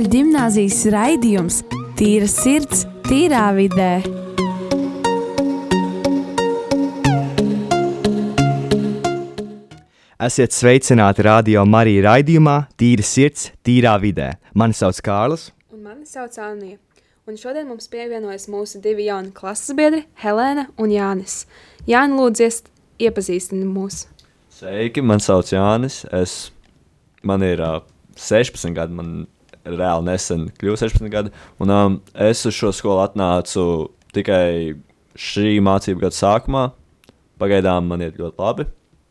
Katoļu 0.00 0.16
gimnāzijas 0.16 0.78
raidījums 0.94 1.56
Tīra 1.98 2.24
sirds, 2.24 2.86
tīrā 3.04 3.50
vidē. 3.52 3.98
Esiet 10.24 10.54
sveicināti 10.56 11.26
radio 11.26 11.66
Marija 11.68 12.06
raidījumā 12.06 12.54
Tīra 12.80 13.04
sirds, 13.04 13.50
tīrā 13.60 13.98
vidē. 14.00 14.30
Mani 14.56 14.72
sauc 14.78 15.02
Kārlis. 15.04 15.50
Un 15.68 15.82
mani 15.84 16.08
sauc 16.08 16.38
Anija. 16.40 16.78
Un 17.28 17.36
šodien 17.36 17.68
mums 17.68 17.90
pievienojas 17.92 18.48
mūsu 18.48 18.80
divi 18.80 19.10
jauni 19.10 19.34
klases 19.36 19.76
biedri, 19.76 20.06
Helēna 20.22 20.70
un 20.80 20.94
Jānis. 20.94 21.42
Jāni, 21.84 22.16
lūdzu, 22.16 22.48
iepazīstini 23.04 23.68
mūs. 23.68 24.06
Sveiki, 24.62 25.04
man 25.04 25.20
sauc 25.20 25.52
Jānis. 25.52 26.06
Es, 26.08 26.54
man 27.20 27.44
ir 27.44 27.60
uh, 27.60 27.82
16 28.16 28.72
gadi, 28.80 28.96
man 28.96 29.12
reāli 29.66 30.06
nesen 30.08 30.48
kļuvu 30.60 30.80
16 30.80 31.12
gadi. 31.12 31.32
Un, 31.60 31.72
um, 31.74 31.98
es 32.14 32.44
uz 32.48 32.56
šo 32.56 32.72
skolu 32.74 33.02
atnācu 33.04 33.64
tikai 34.14 34.76
šī 35.18 35.58
mācību 35.64 36.04
gada 36.04 36.16
sākumā. 36.16 36.68
Pagaidām 37.40 37.88
man 37.90 38.04
iet 38.04 38.20
ļoti 38.20 38.40
labi. 38.40 38.68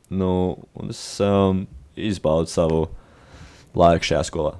Nu, 0.10 0.32
un 0.78 0.94
es 0.94 1.02
um, 1.22 1.66
izbaudu 1.98 2.50
savu 2.50 2.86
laiku 3.78 4.10
šajā 4.10 4.24
skolā. 4.30 4.56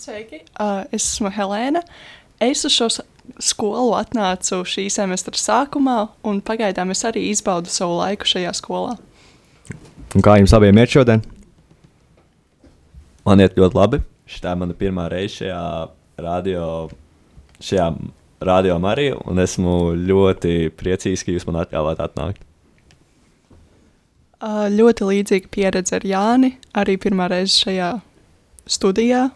Sveiki, 0.00 0.42
uh, 0.56 0.84
es 0.92 1.04
esmu 1.04 1.32
Helēna. 1.32 1.82
Es 2.40 2.64
uz 2.64 2.72
šo 2.72 2.88
skolu 3.40 3.92
atnācu 3.98 4.62
šī 4.68 4.86
semestra 4.92 5.36
sākumā, 5.36 5.98
un 6.26 6.40
pagaidām 6.44 6.92
es 6.94 7.04
arī 7.08 7.26
izbaudu 7.30 7.72
savu 7.72 7.98
laiku 8.00 8.28
šajā 8.28 8.52
skolā. 8.56 8.96
Un 10.16 10.24
kā 10.24 10.38
jums 10.40 10.54
abiem 10.56 10.80
iet 10.80 10.92
šodien? 10.96 11.22
Man 13.28 13.44
iet 13.44 13.58
ļoti 13.60 13.76
labi. 13.76 14.00
Šī 14.30 14.44
ir 14.46 14.58
mana 14.60 14.76
pirmā 14.78 15.08
reize 15.10 15.40
šajā 15.40 15.62
radio, 16.22 16.64
šajā 17.58 17.88
radio 18.46 18.76
Marija, 18.78 19.16
un 19.26 19.42
esmu 19.42 19.96
ļoti 19.98 20.70
priecīgs, 20.78 21.24
ka 21.26 21.34
jūs 21.34 21.48
man 21.48 21.64
atļāvāt 21.64 22.02
atnākt. 22.04 22.46
Ļoti 24.76 25.08
līdzīga 25.08 25.50
pieredze 25.52 25.98
ar 25.98 26.06
Jāni, 26.06 26.54
arī 26.72 26.94
pirmā 27.02 27.26
reize 27.28 27.58
šajā 27.58 27.90
studijā, 28.70 29.26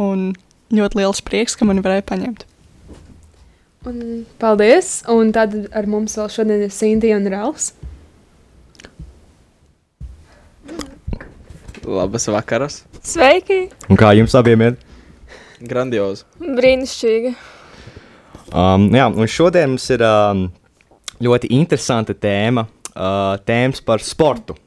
un 0.00 0.32
ļoti 0.74 0.98
liels 0.98 1.20
prieks, 1.22 1.54
ka 1.54 1.68
mani 1.68 1.84
varēja 1.84 2.08
paņemt. 2.08 2.48
Un 3.86 4.24
paldies! 4.40 5.02
Un 5.12 5.30
tad 5.36 5.54
ar 5.76 5.86
mums 5.86 6.16
vēl 6.18 6.32
šodien 6.32 6.64
ir 6.66 6.74
Sintīna 6.74 7.20
un 7.20 7.30
Rāls. 7.36 7.70
Labas 11.86 12.26
vakaras. 12.32 12.82
Sveiki! 13.08 13.70
Un 13.88 13.96
kā 13.96 14.10
jums 14.12 14.34
abiem 14.36 14.60
iet? 14.66 14.82
Grandiozi. 15.64 16.26
Brīnišķīgi! 16.44 17.30
Um, 18.52 18.84
jā, 18.92 19.06
un 19.08 19.30
šodien 19.32 19.70
mums 19.72 19.86
ir 19.94 20.02
um, 20.04 20.42
ļoti 21.24 21.48
interesanta 21.56 22.12
tēma. 22.12 22.66
Uh, 22.92 23.38
tēmas 23.48 23.80
par 23.86 24.04
sportu. 24.04 24.58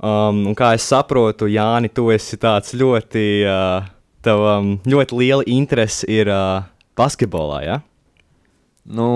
Um, 0.00 0.46
un 0.48 0.56
kā 0.56 0.70
es 0.78 0.86
saprotu, 0.88 1.50
Jāni, 1.52 1.90
tu 1.92 2.06
esi 2.14 2.38
tāds 2.40 2.72
ļoti, 2.80 3.26
uh, 3.44 3.90
tev, 4.24 4.46
um, 4.54 4.70
ļoti 4.88 5.18
liela 5.20 5.44
interese 5.44 6.08
ir 6.08 6.30
uh, 6.32 6.62
basketbolā. 6.96 7.60
Ja? 7.66 7.76
Nu, 8.88 9.10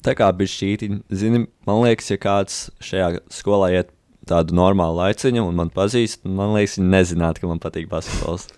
tā 0.00 0.16
kā 0.16 0.30
bija 0.32 0.54
šī 0.54 0.72
zini, 1.12 1.44
man 1.68 1.84
liekas, 1.84 2.08
ja 2.14 2.22
kāds 2.22 2.62
šajā 2.80 3.18
skolā 3.42 3.74
iet 3.76 3.92
tādu 4.28 4.56
normālu 4.56 5.00
laiciņu 5.00 5.44
un 5.46 5.58
man 5.58 5.72
pazīst, 5.74 6.24
man 6.26 6.54
liekas, 6.56 6.78
viņi 6.80 6.92
nezinātu, 6.92 7.42
ka 7.42 7.50
man 7.50 7.62
patīk 7.62 7.88
basketbols. 7.90 8.48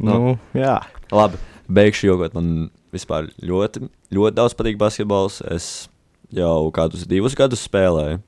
Nu, 0.00 0.36
jā. 0.56 0.78
Labi, 1.12 1.40
beigšu 1.68 2.08
jogot. 2.08 2.36
Man 2.36 2.70
vispār 2.94 3.28
ļoti, 3.44 3.84
ļoti 4.14 4.38
daudz 4.38 4.56
patīk 4.58 4.78
basketbols. 4.80 5.40
Es 5.50 5.88
jau 6.34 6.70
kādus 6.74 7.06
divus 7.10 7.36
gadus 7.38 7.66
spēlēju. 7.66 8.20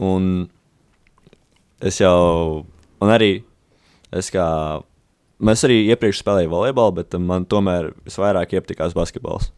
Un 0.00 0.28
es 1.84 2.00
jau, 2.00 2.64
un 3.00 3.12
arī 3.12 3.32
es 4.16 4.32
kā, 4.32 4.46
mēs 5.40 5.64
arī 5.68 5.82
iepriekš 5.92 6.22
spēlējām 6.24 6.54
volejbolu, 6.54 6.96
bet 7.00 7.16
man 7.20 7.46
tomēr 7.48 7.92
visvairāk 8.08 8.56
iepatikās 8.56 8.96
basketbols. 8.96 9.50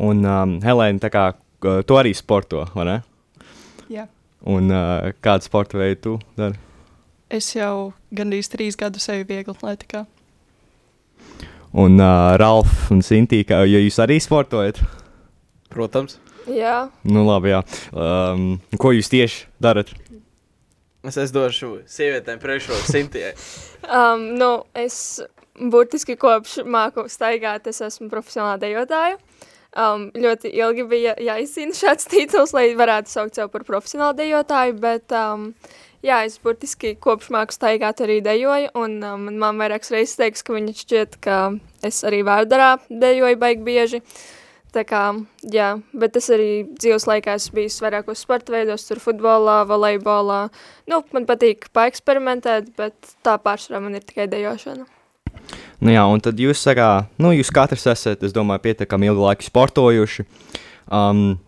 Un 0.00 0.24
um, 0.24 0.56
Helēna, 0.64 1.02
tā 1.02 1.10
kā 1.12 1.24
tu 1.60 1.98
arī 1.98 2.14
sporto, 2.16 2.64
vai 2.74 2.86
ne? 2.88 2.96
Jā. 3.90 4.06
Un 4.48 4.72
uh, 4.72 5.10
kādu 5.20 5.44
sporta 5.44 5.80
veidu 5.80 6.00
tu 6.00 6.14
dari? 6.38 6.56
Es 7.30 7.52
jau 7.54 7.92
gandrīz 8.14 8.48
trīs 8.50 8.78
gadus 8.78 9.08
eju 9.12 9.28
viegli 9.28 9.52
atletikā. 9.52 10.06
Un 11.76 12.00
uh, 12.00 12.34
Ralf 12.40 12.88
un 12.90 13.04
Sintīka, 13.04 13.62
ja 13.68 13.78
jūs 13.84 14.00
arī 14.02 14.16
sportojat? 14.22 14.80
Protams, 15.70 16.18
Jā, 16.48 16.88
Nu, 17.04 17.24
labi, 17.26 17.52
jā. 17.52 17.60
Um, 17.92 18.56
ko 18.80 18.94
jūs 18.96 19.10
tieši 19.12 19.46
darat? 19.62 19.92
es, 21.06 21.16
es 21.16 21.32
došu 21.32 21.80
sievietēm 21.88 22.40
priekšroku 22.40 22.88
simtiem. 22.88 23.36
um, 23.98 24.24
nu, 24.40 24.50
es 24.74 25.20
burtiski 25.56 26.16
kopš 26.20 26.60
māku 26.64 27.06
staigāt, 27.08 27.68
es 27.70 27.80
esmu 27.84 28.10
profesionāla 28.12 28.58
dejotāja. 28.60 29.18
Um, 29.70 30.08
ļoti 30.18 30.50
ilgi 30.58 30.82
bija 30.90 31.12
jāizcīna 31.22 31.76
šāds 31.78 32.08
tituls, 32.10 32.50
lai 32.56 32.72
varētu 32.74 33.12
saukt 33.12 33.38
sev 33.38 33.52
par 33.52 33.62
profesionālu 33.68 34.16
dejotāju, 34.18 34.74
bet 34.82 35.14
um, 35.14 35.52
jā, 36.02 36.24
es 36.26 36.40
burtiski 36.42 36.96
kopš 36.98 37.30
māku 37.30 37.54
staigāt 37.54 38.02
arī 38.02 38.18
dejoju, 38.24 38.72
un 38.74 38.98
um, 38.98 39.28
man 39.28 39.38
mamma 39.38 39.66
vairākas 39.68 39.94
reizes 39.94 40.18
teiks, 40.18 40.42
ka 40.42 40.58
viņa 40.58 40.74
šķiet, 40.80 41.16
ka 41.22 41.38
es 41.86 42.02
arī 42.02 42.24
vārdarā 42.26 42.74
dejoju 42.90 43.38
baigi 43.38 43.66
bieži. 43.70 44.04
Tā 44.74 44.84
kā, 44.86 45.06
jā, 45.50 45.72
bet 45.98 46.18
es 46.18 46.30
arī 46.30 46.50
dzīves 46.70 47.08
laikā 47.10 47.34
esmu 47.38 47.58
bijis 47.58 47.80
vairākos 47.82 48.22
sporta 48.22 48.54
veidos, 48.54 48.86
tur 48.86 49.02
futbolā, 49.02 49.64
volejbolā. 49.66 50.44
Nu, 50.90 51.02
man 51.14 51.26
patīk 51.30 51.70
paeksperimentēt, 51.74 52.70
bet 52.78 53.14
tā 53.26 53.34
pārsvarā 53.42 53.82
man 53.82 53.98
ir 53.98 54.06
tikai 54.06 54.30
dejošana. 54.30 54.86
Nu, 55.80 55.92
jā, 55.92 56.02
un 56.04 56.20
tad 56.20 56.40
jūs 56.40 56.60
sakāt, 56.60 57.08
nu, 57.20 57.32
jūs 57.32 57.52
katrs 57.54 57.86
esat, 57.88 58.24
es 58.26 58.34
domāju, 58.36 58.64
pietiekami 58.66 59.08
ilgu 59.08 59.24
laiku 59.24 59.46
sportojuši. 59.46 60.26
Um, 60.92 61.38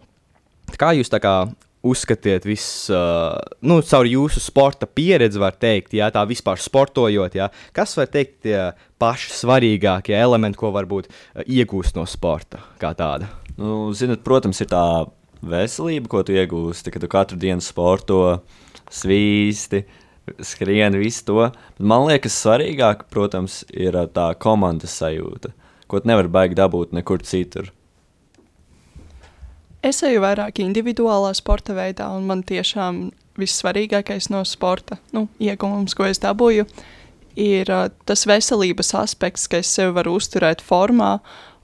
kā 0.80 0.94
jūs 0.96 1.12
tā 1.12 1.20
kā 1.22 1.34
uzskatiet, 1.82 2.46
viss, 2.46 2.86
uh, 2.94 3.34
nu, 3.66 3.80
caur 3.84 4.06
jūsu 4.06 4.40
sporta 4.40 4.86
pieredzi, 4.86 5.40
var 5.42 5.56
teikt, 5.58 5.96
jā, 5.98 6.08
tā 6.14 6.22
vispār 6.30 6.60
sportojot, 6.62 7.34
jā, 7.34 7.48
kas 7.74 7.96
var 7.98 8.10
teikt 8.12 8.44
tie 8.46 8.58
paši 9.02 9.34
svarīgākie 9.34 10.14
elementi, 10.14 10.60
ko 10.60 10.70
varbūt 10.74 11.10
uh, 11.10 11.42
iegūst 11.42 11.98
no 11.98 12.06
sporta 12.08 12.62
kā 12.80 12.94
tāda? 12.98 13.28
Nu, 13.58 13.90
zinat, 13.98 14.22
protams, 14.24 14.62
ir 14.62 14.70
tā 14.70 14.84
veselība, 15.42 16.08
ko 16.08 16.22
tu 16.24 16.36
iegūsti, 16.38 16.94
kad 16.94 17.02
tu 17.02 17.10
katru 17.10 17.40
dienu 17.42 17.64
sporto, 17.64 18.22
svīsti, 18.92 19.82
skrieni, 20.40 21.00
visu 21.02 21.24
to. 21.28 21.50
Bet 21.76 21.86
man 21.92 22.06
liekas, 22.08 22.36
svarīgāk, 22.44 23.06
protams, 23.12 23.62
ir 23.72 23.98
tā 24.14 24.32
komandas 24.40 24.96
sajūta, 25.00 25.52
ko 25.90 26.00
tu 26.00 26.10
nevari 26.10 26.32
baigi 26.32 26.58
dabūt 26.58 26.94
nekur 26.96 27.24
citur. 27.26 27.72
Es 29.82 29.98
eju 30.06 30.22
vairāk 30.22 30.60
individuālā 30.62 31.32
sporta 31.34 31.74
veidā, 31.74 32.06
un 32.14 32.28
man 32.28 32.44
tiešām 32.46 33.08
vissvarīgākais 33.40 34.28
no 34.30 34.44
sporta 34.46 35.00
nu, 35.16 35.26
iegūmus, 35.42 35.96
ko 35.98 36.06
es 36.06 36.20
dabūju, 36.22 36.68
ir 37.40 37.72
tas 38.06 38.26
veselības 38.28 38.92
aspekts, 39.00 39.48
ka 39.50 39.58
es 39.62 39.72
sevi 39.72 39.96
varu 39.96 40.18
uzturēt 40.20 40.62
formā. 40.62 41.16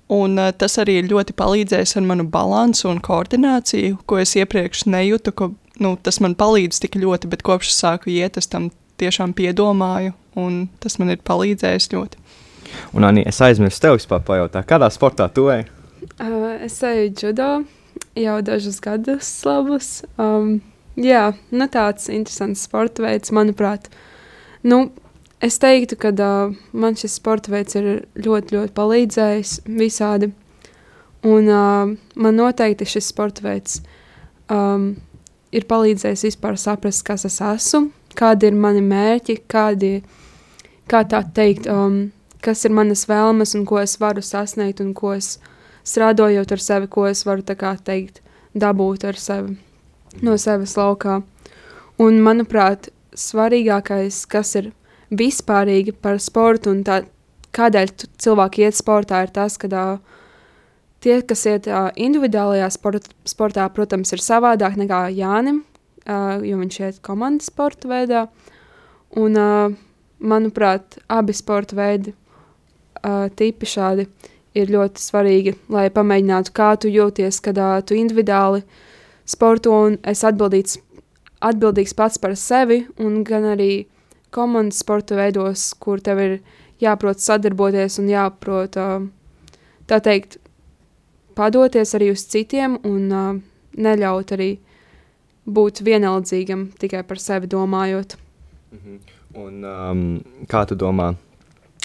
Un, 0.09 0.41
tas 0.57 0.79
arī 0.81 1.03
ļoti 1.05 1.35
palīdzējis 1.37 1.99
ar 2.01 2.07
manu 2.09 2.25
balansu 2.33 2.87
un 2.89 2.99
koordināciju, 3.05 3.99
ko 4.09 4.23
es 4.23 4.33
iepriekš 4.41 4.87
nejūtu. 4.89 5.35
Ka, 5.37 5.51
nu, 5.83 5.95
tas 6.03 6.21
man 6.25 6.37
palīdz 6.39 6.83
tik 6.83 6.99
ļoti, 6.99 7.31
bet 7.33 7.45
kopš 7.47 7.73
es 7.73 7.81
sāku 7.83 8.13
iet, 8.13 8.39
es 8.41 8.51
tam 8.51 8.71
tiešām 8.99 9.35
piedomāju, 9.39 10.15
un 10.39 10.67
tas 10.83 10.99
man 10.99 11.15
ir 11.15 11.23
palīdzējis 11.27 11.91
ļoti. 11.95 12.23
Un, 12.97 13.07
Anī, 13.09 13.25
es 13.29 13.41
aizmirsu 13.45 13.81
tev 13.83 13.97
vispār 13.97 14.23
pajautāt, 14.27 14.67
kādā 14.69 14.91
sportā 14.93 15.29
tu 15.33 15.49
ej? 15.53 15.65
Uh, 16.19 16.59
es 16.65 16.77
eju 16.85 17.13
judo 17.23 17.51
jau 18.19 18.39
dažus 18.45 18.81
gadus 18.85 19.31
labus. 19.47 19.91
Um, 20.21 20.59
jā, 20.99 21.31
nu 21.55 21.69
tāds 21.73 22.11
interesants 22.13 22.67
sporta 22.69 23.05
veids, 23.07 23.33
manuprāt. 23.35 23.89
Nu, 24.67 24.89
es 25.45 25.59
teiktu, 25.63 25.99
ka 26.01 26.13
uh, 26.13 26.57
man 26.73 26.99
šis 26.99 27.19
sporta 27.21 27.55
veids 27.55 27.79
ir 27.79 27.89
ļoti, 28.19 28.57
ļoti 28.57 28.75
palīdzējis 28.77 29.55
visādi. 29.79 30.33
Un 31.27 31.51
uh, 31.51 31.95
man 32.15 32.39
noteikti 32.39 32.87
šis 32.87 33.11
sporta 33.11 33.43
veids 33.47 33.81
um, 34.51 34.93
ir 35.53 35.67
palīdzējis 35.69 36.25
vispār 36.29 36.59
saprast, 36.61 37.05
kas 37.07 37.27
es 37.29 37.41
esmu, 37.45 37.91
kādi 38.19 38.51
ir 38.51 38.57
mani 38.59 38.83
mērķi, 38.85 39.41
kādi, 39.51 39.93
kā 40.91 41.05
tā 41.09 41.23
teikt, 41.35 41.69
um, 41.73 42.11
kas 42.45 42.65
ir 42.67 42.75
manas 42.75 43.07
vēlmes 43.09 43.55
un 43.59 43.65
ko 43.69 43.81
es 43.83 43.97
varu 44.01 44.23
sasniegt 44.25 44.83
un 44.85 44.93
ko 44.97 45.15
es 45.17 45.37
strādājot 45.89 46.53
ar 46.53 46.63
sevi, 46.63 46.91
ko 46.91 47.07
es 47.09 47.25
varu 47.27 47.47
tā 47.47 47.57
kā 47.59 47.75
teikt, 47.85 48.23
dabūt 48.55 49.09
ar 49.09 49.19
sevi 49.21 49.57
no 50.25 50.37
sevis 50.41 50.77
laukā. 50.79 51.21
Un, 52.01 52.21
manuprāt, 52.23 52.91
svarīgākais, 53.19 54.23
kas 54.31 54.55
ir 54.61 54.71
vispārīgi 55.11 55.95
par 56.03 56.21
sportu 56.23 56.73
un 56.73 56.85
tā, 56.87 57.03
kādēļ 57.57 57.93
cilvēki 58.21 58.67
iet 58.67 58.79
sportā, 58.79 59.25
ir 59.27 59.33
tas, 59.35 59.57
ka 59.59 59.69
uh, 59.73 60.18
tie, 61.05 61.19
kas 61.23 61.45
iet 61.47 61.69
uh, 61.71 61.89
individuālajā 61.97 62.69
sport, 62.75 63.11
sportā, 63.29 63.67
protams, 63.75 64.13
ir 64.15 64.23
savādāk 64.23 64.79
nekā 64.81 65.05
Jānim, 65.17 65.63
uh, 66.07 66.39
jo 66.45 66.59
viņš 66.61 66.81
iet 66.81 67.03
komandas 67.07 67.51
sporta 67.53 67.91
veidā. 67.91 68.27
Un, 69.19 69.37
uh, 69.39 69.77
manuprāt, 70.19 70.99
abi 71.09 71.35
sporta 71.37 71.77
veidi, 71.79 72.15
uh, 73.05 73.29
tipi 73.39 73.69
šādi, 73.69 74.09
ir 74.59 74.73
ļoti 74.73 75.03
svarīgi, 75.03 75.55
lai 75.73 75.89
pamēģinātu, 75.95 76.53
kā 76.57 76.73
tu 76.81 76.91
jūties, 76.91 77.41
kad 77.45 77.59
uh, 77.63 77.79
tu 77.87 77.97
individuāli 77.99 78.65
sporto 79.29 79.75
un 79.87 79.99
esi 80.09 80.27
atbildīgs, 80.29 80.79
atbildīgs 81.45 81.95
pats 81.95 82.19
par 82.19 82.35
sevi, 82.37 82.83
un 82.99 83.23
gan 83.27 83.47
arī 83.55 83.87
komandas 84.35 84.83
sporta 84.83 85.17
veidos, 85.19 85.71
kur 85.79 86.03
tev 86.05 86.21
ir 86.25 86.35
jāprot 86.83 87.23
sadarboties 87.23 88.01
un 88.03 88.11
jāprot, 88.11 88.77
uh, 88.81 89.55
tā 89.89 90.03
teikt, 90.05 90.41
padoties 91.39 91.95
arī 91.95 92.11
uz 92.15 92.27
citiem 92.29 92.77
un 92.89 93.13
uh, 93.15 93.31
neļaut 93.79 94.35
arī 94.37 94.51
būt 95.49 95.83
vienaldzīgam 95.87 96.69
tikai 96.81 97.05
par 97.09 97.23
sevi 97.23 97.49
domājot. 97.51 98.19
Un, 99.39 99.65
um, 99.65 100.05
kā 100.51 100.65
tu 100.69 100.77
domā? 100.79 101.13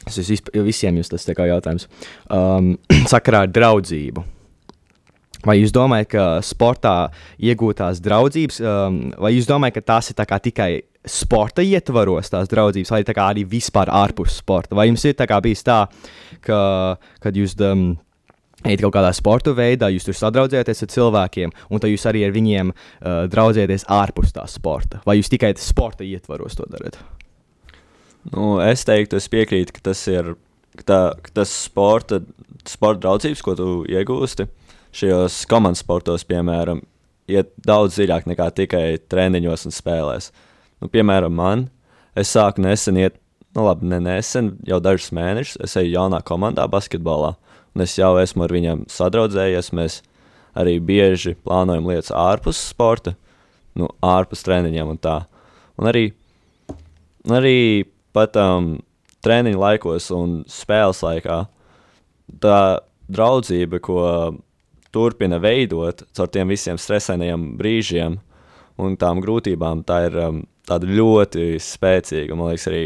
Tas 0.03 0.17
ir 0.19 0.63
visiem 0.65 0.97
jūs 0.99 1.11
tas 1.11 1.27
jautājums. 1.27 1.87
Um, 2.27 2.75
sakarā 3.13 3.45
ar 3.45 3.51
draudzību. 3.53 4.25
Vai 5.43 5.57
jūs 5.59 5.73
domājat, 5.75 6.07
ka 6.13 6.25
sportā 6.43 7.09
iegūtās 7.43 7.99
draudzības, 8.03 8.61
um, 8.63 8.99
vai 9.19 9.33
jūs 9.35 9.47
domājat, 9.49 9.75
ka 9.75 9.87
tās 9.91 10.11
ir 10.11 10.15
tā 10.15 10.39
tikai 10.39 10.69
sporta 11.03 11.63
ietvaros, 11.67 12.31
tās 12.31 12.47
draudzības, 12.51 12.91
vai 12.95 13.01
tā 13.03 13.15
arī 13.19 13.43
vispār 13.47 13.91
ārpus 13.91 14.37
sporta? 14.39 14.75
Vai 14.75 14.87
jums 14.87 15.03
ir 15.03 15.17
tā 15.19 15.27
bijis 15.43 15.65
tā, 15.67 15.81
ka, 16.47 16.59
kad 17.23 17.35
jūs 17.35 17.57
um, 17.59 17.89
ejat 18.63 18.85
kaut 18.85 18.95
kādā 18.95 19.11
sporta 19.15 19.53
veidā, 19.57 19.89
jūs 19.93 20.07
tur 20.07 20.17
sadraudzējaties 20.17 20.85
ar 20.85 20.93
cilvēkiem, 20.93 21.53
un 21.69 21.83
tad 21.83 21.91
jūs 21.91 22.07
arī 22.09 22.23
ar 22.27 22.33
viņiem 22.35 22.71
uh, 22.73 23.25
draudzējaties 23.31 23.87
ārpus 23.91 24.33
tā 24.35 24.47
sporta? 24.51 25.03
Vai 25.07 25.19
jūs 25.19 25.31
tikai 25.33 25.53
sporta 25.59 26.07
ietvaros 26.07 26.57
to 26.59 26.67
darat? 26.71 26.99
Nu, 28.31 28.57
es 28.63 28.85
teiktu, 28.87 29.19
es 29.19 29.27
piekrītu, 29.31 29.75
ka 29.75 29.89
tas 29.91 30.05
ir 30.07 30.35
ka 30.79 30.85
tā, 30.87 30.99
ka 31.25 31.33
tas 31.41 31.51
sporta, 31.65 32.21
sporta 32.69 33.03
draudzības, 33.05 33.43
ko 33.45 33.55
tu 33.57 33.69
iegūsti 33.89 34.47
šajos 34.93 35.43
komandas 35.49 35.81
sportos, 35.83 36.25
piemēram, 36.29 36.83
iet 37.31 37.53
daudz 37.65 37.97
dziļāk 37.97 38.27
nekā 38.29 38.49
tikai 38.57 38.85
treniņos 39.09 39.67
un 39.69 39.73
spēlēs. 39.75 40.29
Nu, 40.83 40.89
piemēram, 40.93 41.33
man, 41.33 41.67
es 42.19 42.33
sāku 42.33 42.61
nesen 42.63 42.99
iet, 43.01 43.17
nu 43.57 43.65
labi, 43.67 43.87
ne 43.89 43.99
nesen, 44.03 44.53
jau 44.67 44.79
dažus 44.83 45.13
mēnešus, 45.15 45.59
es 45.65 45.77
eju 45.81 45.95
jaunā 45.95 46.21
komandā 46.25 46.67
basketbolā, 46.69 47.33
un 47.73 47.85
es 47.85 47.95
jau 47.97 48.13
esmu 48.21 48.45
ar 48.45 48.53
viņiem 48.53 48.85
sadraudzējies, 48.91 49.71
mēs 49.75 50.01
arī 50.57 50.77
bieži 50.83 51.35
plānojam 51.45 51.89
lietas 51.89 52.13
ārpus 52.13 52.59
sporta, 52.69 53.15
nu, 53.79 53.89
ārpus 54.05 54.45
treniņiem 54.45 54.93
un 54.93 54.99
tā. 55.01 55.17
Un 55.81 55.89
arī, 55.89 56.05
arī 57.33 57.57
pat 58.13 58.37
um, 58.37 58.75
treniņu 59.25 59.61
laikos 59.61 60.11
un 60.13 60.41
spēles 60.49 61.01
laikā 61.05 61.43
tā 62.43 62.59
draudzība, 63.13 63.81
ko 63.83 64.03
turpina 64.93 65.39
veidot 65.41 66.05
caur 66.13 66.29
tiem 66.29 66.53
visiem 66.53 66.77
stresainajiem 66.77 67.53
brīžiem 67.57 68.19
un 68.83 68.97
tām 68.97 69.21
grūtībām, 69.23 69.81
tā 69.87 70.03
ir 70.07 70.17
um, 70.21 70.41
tāda 70.69 70.89
ļoti 70.89 71.57
spēcīga, 71.61 72.37
man 72.37 72.53
liekas, 72.53 72.69
arī 72.69 72.83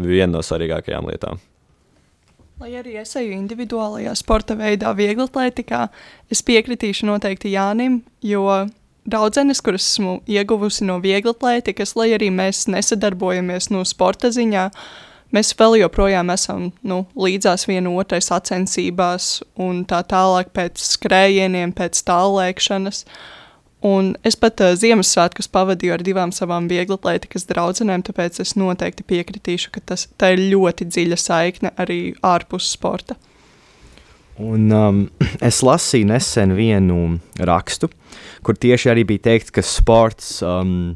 viena 0.00 0.38
no 0.38 0.44
svarīgākajām 0.44 1.08
lietām. 1.12 1.40
Lai 2.60 2.74
arī 2.78 2.98
es 3.00 3.16
eju 3.18 3.32
individuālajā 3.34 4.12
sporta 4.18 4.54
veidā, 4.58 4.92
viegli 4.94 5.24
atletikā, 5.24 5.86
es 6.30 6.42
piekritīšu 6.46 7.08
noteikti 7.08 7.54
Jānim, 7.54 8.02
jo 8.22 8.44
draudzenes, 9.08 9.62
kuras 9.64 9.86
esmu 9.92 10.20
ieguvusi 10.30 10.86
no 10.86 10.98
viegli 11.02 11.32
atletikas, 11.32 11.96
lai 11.98 12.12
arī 12.16 12.30
mēs 12.34 12.66
nesadarbojamies 12.70 13.70
no 13.74 13.82
sporta 13.88 14.30
ziņā, 14.34 14.68
mēs 15.34 15.52
vēl 15.58 15.80
joprojām 15.80 16.30
esam 16.34 16.70
nu, 16.86 17.02
līdzās 17.18 17.66
vienotrai 17.70 18.20
sacensībās 18.22 19.40
un 19.60 19.84
tā 19.88 20.02
tālāk 20.06 20.52
pēc 20.54 20.82
skrējieniem, 20.92 21.74
pēc 21.76 22.04
tālēkšanas. 22.08 23.04
Un 23.82 24.12
es 24.22 24.36
pat 24.38 24.60
uh, 24.62 24.76
Ziemassvētkus 24.78 25.48
pavadīju 25.50 25.96
ar 25.96 26.02
divām 26.06 26.30
savām 26.34 26.68
vieglatlētikas 26.70 27.48
draudzenēm, 27.48 28.04
tāpēc 28.06 28.38
es 28.44 28.54
noteikti 28.54 29.02
piekritīšu, 29.10 29.72
ka 29.74 29.82
tas 29.90 30.06
tā 30.22 30.36
ir 30.36 30.44
ļoti 30.52 30.86
dziļa 30.86 31.18
saikne 31.18 31.72
arī 31.82 32.14
ārpus 32.22 32.70
sporta. 32.76 33.16
Un, 34.38 34.70
um, 34.70 35.00
es 35.48 35.58
lasīju 35.66 36.12
nesen 36.12 36.54
vienu 36.54 37.00
rakstu, 37.42 37.90
kur 38.46 38.54
tieši 38.54 38.92
arī 38.94 39.06
bija 39.08 39.26
teikts, 39.26 39.50
ka 39.50 39.66
sports 39.66 40.30
um, 40.46 40.94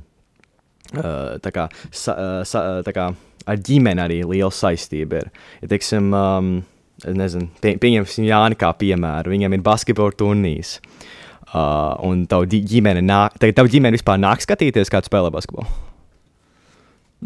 uh, 0.95 1.35
tā 1.43 1.55
kā, 1.59 1.67
sa, 1.91 2.15
sa, 2.47 2.65
tā 2.87 2.95
kā 2.95 3.11
ar 3.47 3.61
ģimeni 3.67 4.07
arī 4.07 4.23
liela 4.23 4.55
saistība 4.55 5.25
ir. 5.25 5.35
Ja, 5.59 5.73
teiksim, 5.75 6.15
um, 6.15 6.55
nezinu, 7.03 7.51
pie, 7.59 7.75
pieņemsim 7.83 8.31
Jāni 8.31 8.63
kā 8.63 8.71
piemēru. 8.79 9.35
Viņam 9.35 9.59
ir 9.59 9.67
basketbola 9.67 10.15
turnīrs. 10.23 10.79
Uh, 10.79 11.13
un 11.55 12.27
tavu 12.27 12.47
di- 12.51 12.65
ģimene 12.67 13.05
tagad 13.39 13.55
tavu 13.61 13.71
ģimene 13.71 13.97
vispār 13.97 14.19
nāk 14.19 14.43
skatīties, 14.43 14.91
kā 14.91 15.03
tu 15.03 15.11
spēlē 15.11 15.31
basketbolu. 15.35 15.67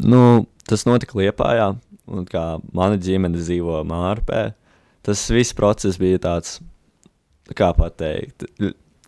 Nu, 0.01 0.47
tas 0.69 0.87
notika 0.87 1.19
Liepājā, 1.19 1.73
un 2.11 2.27
kā 2.29 2.61
mana 2.73 2.99
ģimene 3.01 3.41
dzīvo 3.41 3.81
Mārpē, 3.89 4.53
tas 5.07 5.25
viss 5.33 5.57
process 5.57 5.99
bija 5.99 6.21
tāds, 6.23 6.61
kā 7.57 7.73
pateikt, 7.75 8.47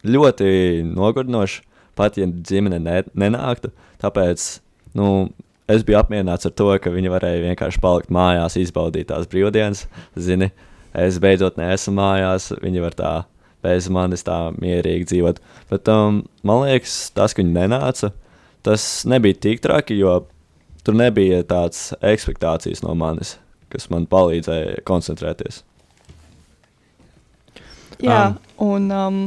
ļoti 0.03 0.82
nogurdinošs, 0.88 1.61
pat 1.94 2.17
ja 2.19 2.26
ģimene 2.26 2.81
ne, 2.82 3.03
nenāktu, 3.15 3.70
tāpēc, 4.03 4.47
nu, 4.99 5.29
es 5.70 5.85
biju 5.87 6.00
apmierināts 6.00 6.49
ar 6.49 6.55
to, 6.56 6.70
ka 6.82 6.91
viņi 6.91 7.12
varēja 7.12 7.44
vienkārši 7.44 7.82
palikt 7.82 8.11
mājās, 8.11 8.58
izbaudīt 8.58 9.12
tās 9.12 9.29
brīvdienas, 9.31 9.87
zini, 10.19 10.50
es 10.99 11.20
beidzot 11.23 11.61
neesmu 11.61 11.94
mājās, 12.00 12.50
viņi 12.65 12.82
var 12.82 12.97
tā 12.99 13.12
bez 13.62 13.88
manis 13.93 14.27
tā 14.27 14.39
mierīgi 14.56 15.08
dzīvot, 15.13 15.41
bet 15.70 15.91
um, 15.93 16.22
man 16.46 16.65
liekas, 16.67 16.96
tas, 17.17 17.34
ka 17.34 17.43
viņi 17.43 17.55
nenāca, 17.56 18.13
tas 18.67 18.87
nebija 19.08 19.39
tik 19.46 19.63
traki, 19.65 19.98
jo 20.01 20.22
tur 20.87 20.98
nebija 20.98 21.43
tādas 21.46 21.93
expectācijas 22.03 22.82
no 22.82 22.94
manis, 22.98 23.37
kas 23.72 23.89
man 23.93 24.08
palīdzēja 24.10 24.82
koncentrēties. 24.89 25.63
Jā, 28.03 28.32
un 28.58 28.89
um, 28.91 29.19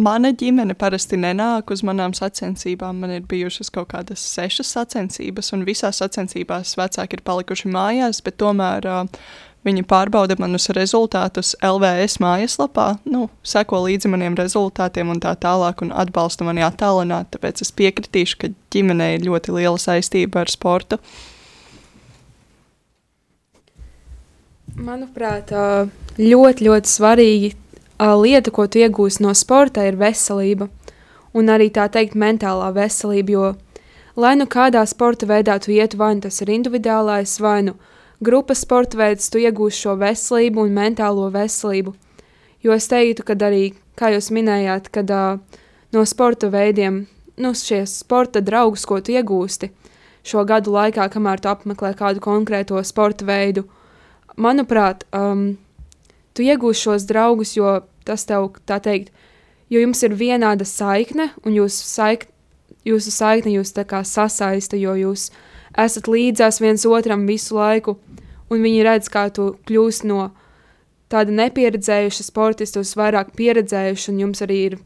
mana 0.00 0.30
ģimene 0.36 0.76
parasti 0.78 1.18
nenāk 1.20 1.72
uz 1.74 1.82
manām 1.84 2.14
sacensībām. 2.16 3.02
Man 3.02 3.12
ir 3.18 3.26
bijušas 3.28 3.72
kaut 3.74 3.90
kādas 3.92 4.22
sešas 4.24 4.70
sacensības, 4.78 5.52
un 5.56 5.66
visās 5.68 6.00
sacensībās 6.02 6.76
vecāki 6.80 7.18
ir 7.18 7.24
palikuši 7.26 7.72
mājās, 7.72 8.22
bet 8.24 8.38
tomēr 8.40 8.88
uh, 8.88 9.28
viņi 9.66 9.84
pārbauda 9.90 10.36
manus 10.38 10.68
rezultātus 10.76 11.54
LVS 11.64 12.20
mājaslapā, 12.22 12.86
nu, 13.10 13.26
seko 13.46 13.82
līdzi 13.86 14.10
maniem 14.12 14.36
rezultātiem 14.38 15.10
un 15.12 15.22
tā 15.22 15.34
tālāk, 15.42 15.82
un 15.82 15.90
atbalsta 15.90 16.46
mani 16.46 16.64
attālināt. 16.66 17.32
Tāpēc 17.34 17.64
es 17.64 17.72
piekritīšu, 17.74 18.38
ka 18.42 18.52
ģimenei 18.74 19.16
ir 19.16 19.26
ļoti 19.26 19.56
liela 19.58 19.80
saistība 19.82 20.44
ar 20.44 20.52
sportu. 20.52 21.00
Manuprāt, 24.76 25.52
ļoti, 26.20 26.66
ļoti 26.66 26.90
svarīgi 26.90 27.54
ā, 27.98 28.12
lieta, 28.20 28.52
ko 28.52 28.66
tu 28.68 28.82
iegūsi 28.82 29.22
no 29.24 29.32
sporta, 29.34 29.86
ir 29.88 29.96
veselība. 30.00 30.68
Un 31.36 31.52
arī 31.52 31.68
tā 31.72 31.86
teikt, 31.92 32.16
mentālā 32.16 32.70
veselība. 32.76 33.32
Jo, 33.32 33.46
lai 34.20 34.34
nu 34.36 34.46
kādā 34.48 34.84
sporta 34.88 35.28
veidā 35.28 35.58
tu 35.60 35.72
ietu, 35.72 35.98
vai 36.00 36.14
nu 36.16 36.24
tas 36.24 36.40
ir 36.44 36.52
individuālais, 36.52 37.38
vai 37.40 37.60
nu 37.68 37.76
grupas 38.20 38.62
sporta 38.64 38.98
veids, 38.98 39.28
tu 39.30 39.40
iegūsi 39.42 39.86
šo 39.86 39.96
veselību 40.00 40.64
un 40.66 40.76
mentālo 40.76 41.28
veselību. 41.34 41.94
Jo 42.64 42.74
es 42.76 42.88
teiktu, 42.90 43.24
ka 43.26 43.36
arī, 43.48 43.74
kā 43.98 44.10
jūs 44.14 44.30
minējāt, 44.34 44.90
kad 44.94 45.10
ā, 45.12 45.24
no 45.92 46.04
sporta 46.08 46.50
veidiem, 46.50 47.04
nu, 47.36 47.52
šie 47.54 47.84
sporta 47.90 48.40
draugus, 48.40 48.86
ko 48.88 49.00
tu 49.00 49.14
iegūsti 49.14 49.70
šo 50.26 50.42
gadu 50.48 50.72
laikā, 50.74 51.06
kamēr 51.12 51.40
tu 51.42 51.50
apmeklē 51.52 51.92
kādu 51.94 52.22
konkrēto 52.24 52.80
sporta 52.82 53.26
veidu, 53.28 53.66
manuprāt, 54.36 55.04
um, 55.14 55.52
tu 56.34 56.42
iegūsi 56.42 56.88
šos 56.88 57.06
draugus, 57.06 57.54
jo 57.56 57.78
tas 58.06 58.26
tev, 58.26 58.50
tā 58.66 58.80
teikt, 58.82 59.12
jo 59.70 59.82
jums 59.82 60.02
ir 60.06 60.16
vienāda 60.18 60.66
saikne, 60.66 61.30
un 61.46 61.54
jūsu, 61.54 61.86
saik, 61.86 62.26
jūsu 62.86 63.12
saikne 63.14 63.56
jūs 63.56 63.74
tā 63.76 63.86
kā 63.88 64.02
sasaista, 64.06 64.78
jo 64.78 64.96
jūs 64.98 65.30
esat 65.76 66.08
līdzās 66.08 66.60
viens 66.62 66.86
otram 66.88 67.26
visu 67.28 67.56
laiku, 67.58 67.96
un 68.50 68.62
viņi 68.64 68.84
redz, 68.86 69.10
kā 69.12 69.28
tu 69.34 69.52
kļūsi 69.68 70.08
no 70.10 70.30
tāda 71.12 71.34
nepieredzējuša 71.34 72.26
sportista 72.26 72.82
uz 72.82 72.94
vairāk 72.98 73.34
pieredzējuša, 73.38 74.12
un 74.12 74.22
jums 74.24 74.42
arī 74.46 74.58
ir 74.70 74.78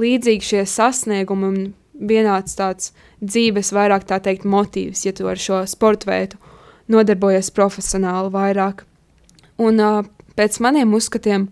līdzīgi 0.00 0.48
šie 0.48 0.64
sasniegumi 0.66 1.48
un 1.48 1.58
vienāds 2.02 2.56
tāds 2.58 2.92
dzīves 3.22 3.72
vairāk 3.74 4.06
tā 4.08 4.18
teikt 4.22 4.48
motīvs, 4.48 5.04
ja 5.06 5.12
tu 5.14 5.28
ar 5.30 5.38
šo 5.38 5.62
sporta 5.70 6.10
veidu 6.10 6.40
nodarbojies 6.90 7.52
profesionāli 7.54 8.32
vairāk. 8.32 8.82
Un 9.62 9.78
uh, 9.80 10.00
pēc 10.36 10.58
maniem 10.64 10.94
uzskatiem, 10.96 11.46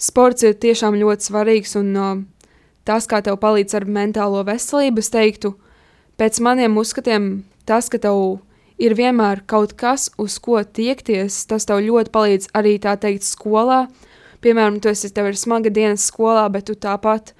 sports 0.00 0.46
ir 0.46 0.58
tiešām 0.58 0.98
ļoti 0.98 1.28
svarīgs 1.30 1.76
un 1.78 1.92
uh, 1.94 2.10
tas, 2.88 3.06
kā 3.06 3.20
tev 3.22 3.38
palīdz 3.42 3.76
ar 3.78 3.86
mentālo 3.86 4.42
veselību, 4.48 5.04
es 5.04 5.12
teiktu, 5.14 5.54
pēc 6.18 6.40
maniem 6.44 6.76
uzskatiem, 6.80 7.30
tas, 7.68 7.90
ka 7.92 8.00
tev 8.02 8.40
ir 8.78 8.94
vienmēr 8.98 9.42
kaut 9.50 9.74
kas, 9.78 10.08
uz 10.18 10.38
ko 10.42 10.60
tiekties, 10.62 11.42
tas 11.50 11.66
tev 11.68 11.82
ļoti 11.84 12.14
palīdz 12.14 12.52
arī 12.58 12.78
tā 12.82 12.94
teikt 13.00 13.26
skolā. 13.26 13.86
Piemēram, 14.44 14.78
tu 14.80 14.90
esi, 14.92 15.10
tev 15.10 15.32
ir 15.32 15.38
smaga 15.38 15.70
dienas 15.74 16.06
skolā, 16.08 16.46
bet 16.54 16.68
tu 16.70 16.76
tāpat 16.78 17.34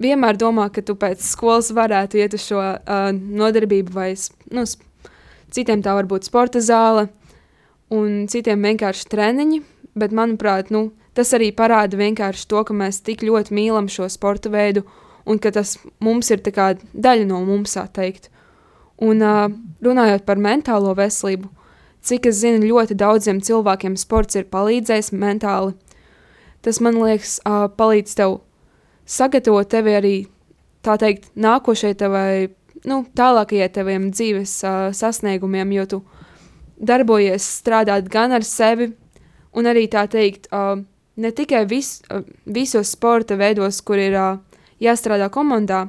vienmēr 0.00 0.38
domā, 0.38 0.68
ka 0.70 0.84
tu 0.86 0.94
pēc 0.98 1.22
skolas 1.22 1.72
varētu 1.74 2.20
iet 2.22 2.36
uz 2.38 2.46
šo 2.46 2.60
uh, 2.62 3.10
nodarbību 3.12 3.94
vai, 3.94 4.12
nu, 4.54 4.64
citiem 5.54 5.82
tā 5.82 5.94
var 5.98 6.06
būt 6.10 6.30
sporta 6.30 6.62
zāle, 6.62 7.08
un 7.94 8.26
citiem 8.30 8.62
vienkārši 8.70 9.08
treniņi, 9.10 9.62
bet 9.98 10.14
manuprāt, 10.14 10.70
nu, 10.74 10.92
tas 11.14 11.30
arī 11.36 11.50
parāda 11.54 11.98
vienkārši 11.98 12.46
to, 12.50 12.62
ka 12.66 12.74
mēs 12.74 13.02
tik 13.06 13.26
ļoti 13.26 13.54
mīlam 13.54 13.90
šo 13.90 14.08
sporta 14.10 14.50
veidu, 14.50 14.84
un 15.26 15.40
ka 15.42 15.54
tas 15.54 15.76
mums 16.04 16.30
ir 16.30 16.42
tā 16.44 16.54
kā 16.54 16.72
daļa 16.78 17.26
no 17.30 17.42
mums, 17.46 17.74
tā 17.78 17.86
teikt. 17.90 18.30
Un 19.02 19.22
uh, 19.22 19.48
runājot 19.82 20.22
par 20.26 20.38
mentālo 20.38 20.92
veselību, 20.94 21.48
cik 22.04 22.28
es 22.30 22.42
zinu, 22.44 22.62
ļoti 22.68 22.94
daudziem 22.98 23.40
cilvēkiem 23.42 23.96
sports 23.98 24.38
ir 24.38 24.46
palīdzējis 24.52 25.10
mentāli. 25.16 25.74
Tas 26.62 26.78
man 26.80 27.00
liekas, 27.02 27.40
uh, 27.42 27.66
palīdz 27.74 28.14
tev 28.20 28.38
sagatavot 29.04 29.68
tevi 29.68 29.96
arī, 29.98 30.14
tā 30.84 30.96
teikt, 31.00 31.30
nākošajai 31.34 31.98
tevai, 32.00 32.28
nu, 32.88 33.02
tālākajai 33.16 33.70
teviem 33.74 34.10
dzīves 34.14 34.56
uh, 34.64 34.88
sasniegumiem, 34.94 35.74
jo 35.80 35.86
tu 35.90 36.00
darbojies 36.78 37.44
strādāt 37.60 38.08
gan 38.12 38.32
ar 38.36 38.46
sevi, 38.46 38.92
un 39.54 39.70
arī 39.70 39.88
tā 39.90 40.06
teikt, 40.10 40.48
uh, 40.52 40.78
ne 41.16 41.34
tikai 41.34 41.64
vis, 41.70 41.98
uh, 42.10 42.22
visos 42.46 42.94
sporta 42.94 43.36
veidos, 43.40 43.80
kur 43.82 43.98
ir 44.00 44.16
uh, 44.18 44.38
jāstrādā 44.82 45.28
komandā, 45.34 45.88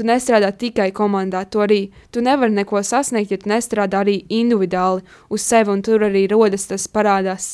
tu 0.00 0.06
nestrādā 0.08 0.48
tikai 0.56 0.88
komandā, 0.96 1.44
tu 1.52 1.60
arī, 1.60 1.90
tu 2.12 2.22
nevari 2.24 2.54
neko 2.56 2.80
sasniegt, 2.86 3.34
ja 3.34 3.38
tu 3.40 3.50
nestrādā 3.52 4.00
arī 4.00 4.22
individuāli 4.32 5.04
uz 5.28 5.44
sevi, 5.44 5.74
un 5.74 5.84
tur 5.84 6.06
arī 6.08 6.24
rodas 6.32 6.64
tas 6.70 6.88
parādās, 6.88 7.52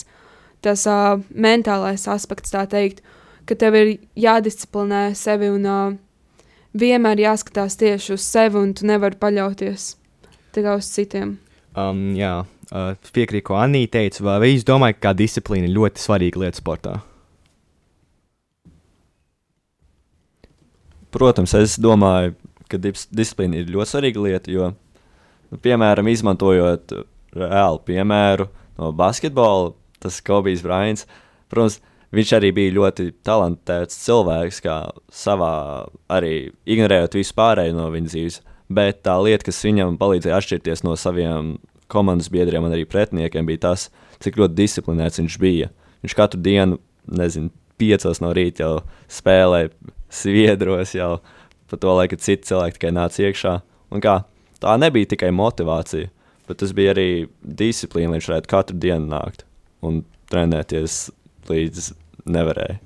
tas 0.63 0.87
uh, 0.87 1.19
mentālais 1.35 2.07
aspekts, 2.11 2.55
tā 2.55 2.63
teikt, 2.71 3.03
ka 3.47 3.59
tev 3.59 3.79
ir 3.79 3.95
jādisciplinē 4.19 5.09
sevi 5.19 5.51
un 5.51 5.67
uh, 5.67 5.97
vienmēr 6.79 7.25
jāskatās 7.27 7.79
tieši 7.83 8.15
uz 8.15 8.27
sevi, 8.27 8.63
un 8.63 8.77
tu 8.79 8.87
nevari 8.87 9.19
paļauties 9.19 9.97
tikai 10.55 10.79
uz 10.79 10.93
citiem. 10.95 11.37
Um, 11.77 12.15
jā, 12.17 12.39
uh, 12.71 13.11
piekrītu, 13.13 13.51
ko 13.51 13.59
Anīte 13.61 13.99
teica. 13.99 14.25
Vai 14.39 14.55
jūs 14.55 14.65
domājat, 14.69 15.03
ka 15.03 15.17
disciplīna 15.19 15.69
ir 15.69 15.77
ļoti 15.77 16.07
svarīga 16.07 16.47
lieta 16.47 16.63
sportā? 16.63 16.97
Protams, 21.17 21.55
es 21.57 21.79
domāju, 21.81 22.35
ka 22.69 22.77
dis 22.83 23.07
disciplīna 23.09 23.63
ir 23.63 23.71
ļoti 23.73 23.93
svarīga 23.95 24.25
lieta, 24.27 24.53
jo, 24.53 24.67
nu, 25.49 25.59
piemēram, 25.65 26.11
izmantojot 26.13 26.93
reālu 27.37 27.81
piemēru 27.87 28.49
no 28.77 28.91
basketbola, 28.97 29.71
tas 30.03 30.19
Kobijs 30.25 30.65
Brains, 30.67 31.07
protams, 31.49 31.79
viņš 32.17 32.35
arī 32.37 32.53
bija 32.59 32.75
ļoti 32.77 33.09
talantēts 33.25 34.03
cilvēks, 34.05 34.61
kā 34.65 34.77
savā 35.09 35.55
arī 36.13 36.51
ignorējot 36.69 37.17
visu 37.17 37.37
pārējo 37.39 37.79
no 37.79 37.89
viņa 37.95 38.13
dzīves. 38.13 38.41
Bet 38.77 39.05
tā 39.07 39.15
lieta, 39.23 39.47
kas 39.47 39.63
viņam 39.63 39.97
palīdzēja 40.01 40.37
atšķirties 40.37 40.83
no 40.85 40.97
saviem 40.99 41.55
komandas 41.93 42.29
biedriem 42.35 42.67
un 42.67 42.75
arī 42.75 42.85
pretiniekiem, 42.91 43.47
bija 43.47 43.69
tas, 43.69 43.89
cik 44.21 44.41
ļoti 44.43 44.59
disciplinēts 44.59 45.23
viņš 45.23 45.37
bija. 45.41 45.71
Viņš 46.03 46.17
katru 46.19 46.43
dienu, 46.43 46.81
nezinu, 47.07 47.53
piecos 47.79 48.21
no 48.21 48.33
rīta 48.37 48.65
jau 48.67 48.73
spēlēja 49.13 49.71
sviedros, 50.13 50.95
jau 50.97 51.19
pa 51.71 51.79
to 51.81 51.95
laiku 51.99 52.19
citi 52.21 52.49
cilvēki 52.51 52.79
tikai 52.79 52.93
nāca 52.95 53.27
iekšā. 53.27 53.55
Un 53.95 54.03
kā, 54.05 54.21
tā 54.63 54.77
nebija 54.81 55.11
tikai 55.15 55.33
motivācija, 55.35 56.11
bet 56.47 56.63
tas 56.63 56.75
bija 56.77 56.95
arī 56.95 57.27
disciplīna, 57.43 58.13
lai 58.13 58.21
viņš 58.21 58.31
varētu 58.33 58.53
katru 58.53 58.81
dienu 58.83 59.11
nākt 59.11 59.47
un 59.87 60.03
trenēties 60.31 61.07
līdz 61.51 61.93
nevarēja. 62.27 62.81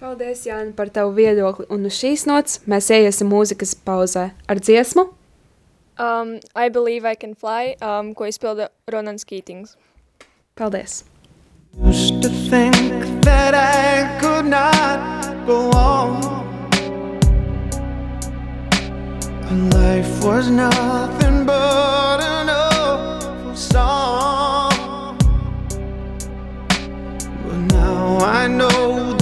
Paldies, 0.00 0.42
Jāni, 0.48 0.74
par 0.76 0.90
tavu 0.92 1.14
viedokli. 1.16 1.68
Un 1.72 1.86
uz 1.88 1.96
šīs 1.96 2.26
nots 2.28 2.58
mēs 2.68 2.90
ieiesim 2.92 3.30
mūzikas 3.30 3.76
pauzē 3.86 4.32
ar 4.50 4.60
dziesmu. 4.60 5.06
Um, 5.94 6.40
I 6.58 6.68
Believe 6.74 7.06
I 7.06 7.14
Can 7.14 7.38
Fly, 7.38 7.76
um, 7.78 8.12
ko 8.18 8.26
izpilda 8.26 8.68
Ronans 8.90 9.22
Kītings. 9.24 9.78
Paldies! 10.58 11.04
Used 11.82 12.22
to 12.22 12.28
think 12.28 13.04
that 13.22 13.52
I 13.54 14.18
could 14.20 14.46
not 14.46 15.46
go 15.46 15.70
on. 15.70 16.22
And 19.50 19.74
life 19.74 20.24
was 20.24 20.50
nothing 20.50 21.44
but 21.44 22.20
an 22.20 22.48
awful 22.48 23.56
song. 23.56 25.18
But 27.44 27.58
now 27.72 28.18
I 28.18 28.46
know 28.46 29.13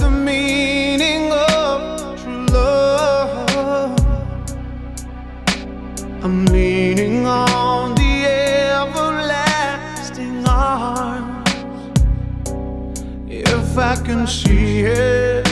I 13.93 13.95
can 13.97 14.25
see 14.25 14.79
it, 14.79 15.45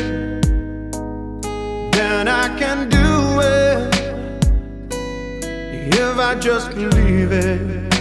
then 1.92 2.28
I 2.28 2.48
can 2.58 2.90
do 2.90 3.40
it. 3.40 3.96
If 5.94 6.18
I 6.18 6.34
just 6.40 6.72
believe 6.72 7.32
it, 7.32 7.92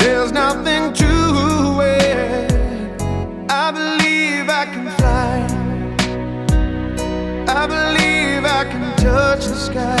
there's 0.00 0.32
nothing 0.32 0.92
to 0.94 1.12
it. 1.80 2.50
I 3.48 3.70
believe 3.70 4.48
I 4.50 4.64
can 4.64 4.90
fly. 4.98 5.46
I 7.46 7.66
believe 7.68 8.44
I 8.44 8.64
can 8.64 8.96
touch 8.96 9.46
the 9.46 9.54
sky. 9.54 9.99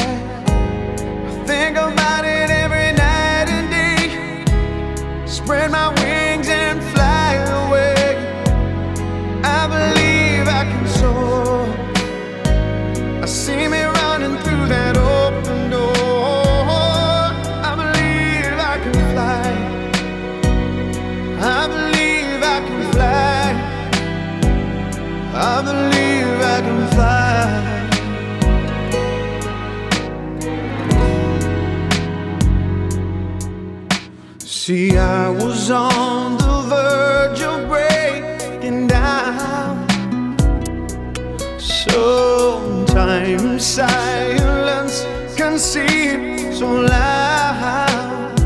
So 46.60 46.68
loud. 46.68 48.36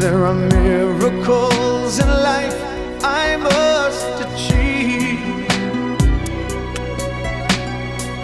There 0.00 0.24
are 0.24 0.38
miracles 0.58 1.98
in 1.98 2.08
life 2.08 2.58
I 3.22 3.36
must 3.48 4.14
achieve. 4.26 5.48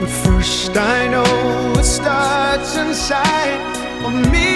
But 0.01 0.13
first, 0.25 0.75
I 0.75 1.09
know 1.15 1.33
it 1.79 1.85
starts 1.85 2.73
inside 2.85 3.61
of 4.07 4.13
me. 4.33 4.49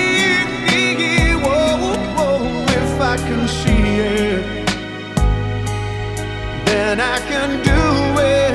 If 2.82 3.00
I 3.12 3.16
can 3.28 3.42
see 3.60 3.86
it, 4.22 4.44
then 6.64 6.96
I 7.14 7.18
can 7.30 7.50
do 7.72 7.82
it. 8.36 8.54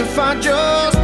If 0.00 0.18
I 0.18 0.30
just 0.40 1.01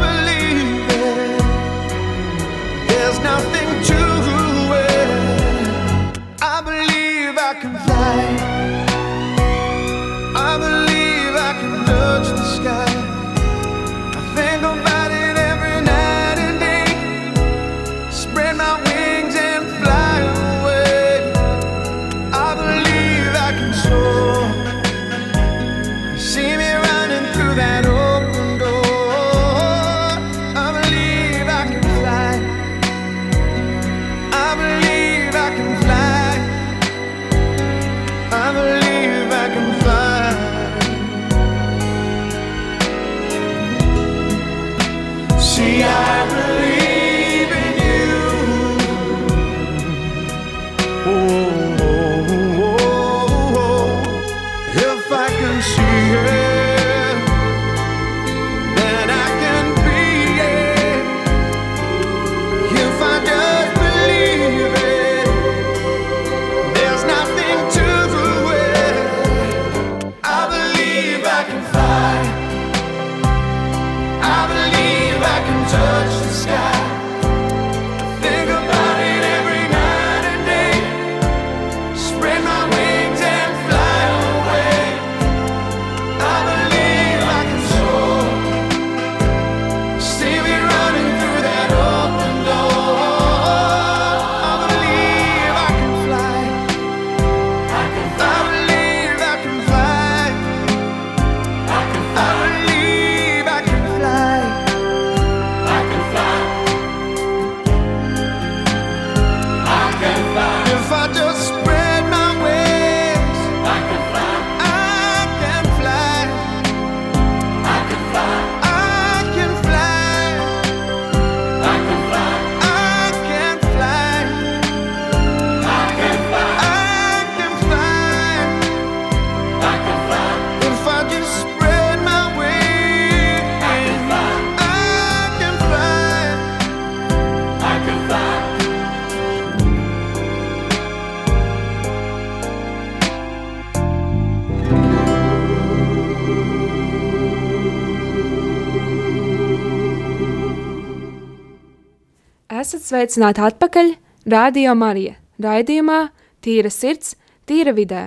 Esat 152.88 153.10
sveicināti 153.12 153.42
atpakaļ 153.44 153.90
Radio 154.32 154.72
Marija 154.72 155.18
raidījumā 155.44 156.06
Tīra 156.40 156.70
sirds, 156.72 157.18
tīra 157.44 157.74
vidē. 157.76 158.06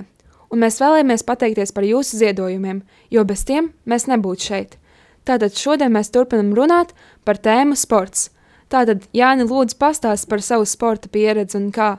Un 0.50 0.58
mēs 0.58 0.80
vēlamies 0.82 1.22
pateikties 1.22 1.70
par 1.70 1.86
jūsu 1.86 2.18
ziedojumiem, 2.18 2.80
jo 3.14 3.22
bez 3.22 3.44
tiem 3.46 3.68
mēs 3.86 4.08
nebūtu 4.10 4.48
šeit. 4.48 4.74
Tātad 5.22 5.54
šodien 5.54 5.94
mēs 5.94 6.10
turpinam 6.10 6.50
runāt 6.58 6.96
par 7.22 7.38
tēmu 7.38 7.78
sports. 7.78 8.32
Tātad, 8.74 9.06
Jāni, 9.14 9.46
lūdzu 9.46 9.78
pastāst 9.78 10.26
par 10.26 10.42
savu 10.42 10.66
sporta 10.66 11.06
pieredzi 11.06 11.60
un 11.60 11.70
kā, 11.70 11.92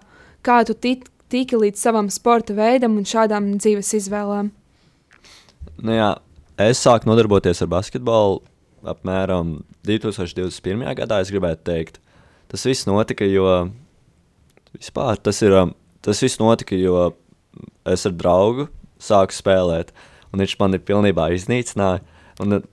kā 0.43 0.59
tu 0.67 0.75
tik, 0.75 1.07
tiki 1.31 1.63
līdz 1.63 1.87
savam 1.87 2.11
sporta 2.11 2.51
veidam 2.51 2.99
un 2.99 3.07
šādām 3.07 3.53
dzīves 3.63 3.95
izvēlēm. 4.01 4.51
Nu, 5.79 5.95
jā, 5.95 6.13
es 6.67 6.83
sāku 6.83 7.07
nodarboties 7.07 7.63
ar 7.63 7.71
basketbolu 7.79 8.41
apmēram 8.83 9.61
2021. 9.87 10.83
gadā. 10.99 11.23
Es 11.23 11.31
gribētu 11.31 11.69
teikt, 11.71 12.02
tas 12.53 12.67
viss 12.69 12.85
notika, 12.89 13.25
jo 13.25 13.49
vispār 14.77 15.17
tas 15.17 15.41
ir. 15.41 15.57
um, 15.57 15.73
Tas 16.03 16.19
viss 16.19 16.35
notika, 16.35 16.75
jo 16.75 17.13
es 17.87 18.01
ar 18.03 18.11
draugu 18.19 18.65
sāku 18.99 19.31
spēlēt, 19.31 19.93
un 20.33 20.41
viņš 20.43 20.55
man 20.59 20.75
ir 20.75 20.83
pilnībā 20.83 21.29
iznīcinājis. 21.31 22.03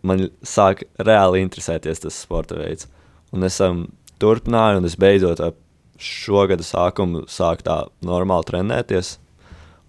Man 0.03 0.25
sāk 0.43 0.83
reāli 0.99 1.43
interesēties 1.45 2.03
tas 2.03 2.17
sporta 2.25 2.57
veids. 2.59 2.89
Un 3.31 3.47
es 3.47 3.61
um, 3.63 3.85
turpināju, 4.19 4.81
un 4.81 4.89
es 4.89 4.97
beidzot 4.99 5.43
ap 5.45 5.61
šo 6.01 6.47
gada 6.51 6.65
sākumu 6.67 7.27
sāku 7.31 7.69
tā 7.69 7.77
normāli 8.03 8.49
trenēties. 8.49 9.13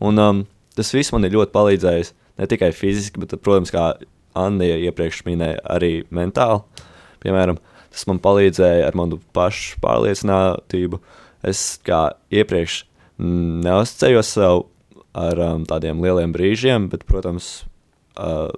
Un 0.04 0.22
um, 0.22 0.44
tas 0.78 0.92
viss 0.94 1.16
man 1.16 1.26
ir 1.26 1.34
ļoti 1.34 1.56
palīdzējis. 1.56 2.14
Ne 2.38 2.50
tikai 2.52 2.70
fiziski, 2.76 3.24
bet, 3.24 3.34
protams, 3.42 3.74
kā 3.74 3.94
Anna 4.38 4.68
iepriekš 4.68 5.24
minēja, 5.26 5.64
arī 5.72 5.94
mentāli. 6.14 6.86
Piemēram, 7.24 7.58
tas 7.92 8.08
man 8.10 8.22
palīdzēja 8.24 8.88
ar 8.88 8.98
manu 8.98 9.20
pašu 9.36 9.80
pārliecinātību. 9.84 11.02
Es 11.48 11.76
kā 11.86 12.12
iepriekš 12.34 12.84
mm, 13.20 13.62
neuzticējos 13.66 14.34
sev 14.38 14.66
ar 15.18 15.42
um, 15.44 15.66
tādiem 15.68 16.02
lieliem 16.04 16.32
brīžiem, 16.36 16.88
bet, 16.92 17.04
protams, 17.10 17.66
uh, 18.16 18.52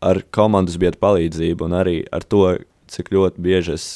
ar 0.00 0.22
komandas 0.32 0.78
biedru 0.80 1.00
palīdzību 1.02 1.66
un 1.68 1.76
arī 1.76 1.96
ar 2.14 2.24
to, 2.24 2.44
cik 2.90 3.10
ļoti 3.12 3.42
bieži 3.42 3.74
es 3.74 3.86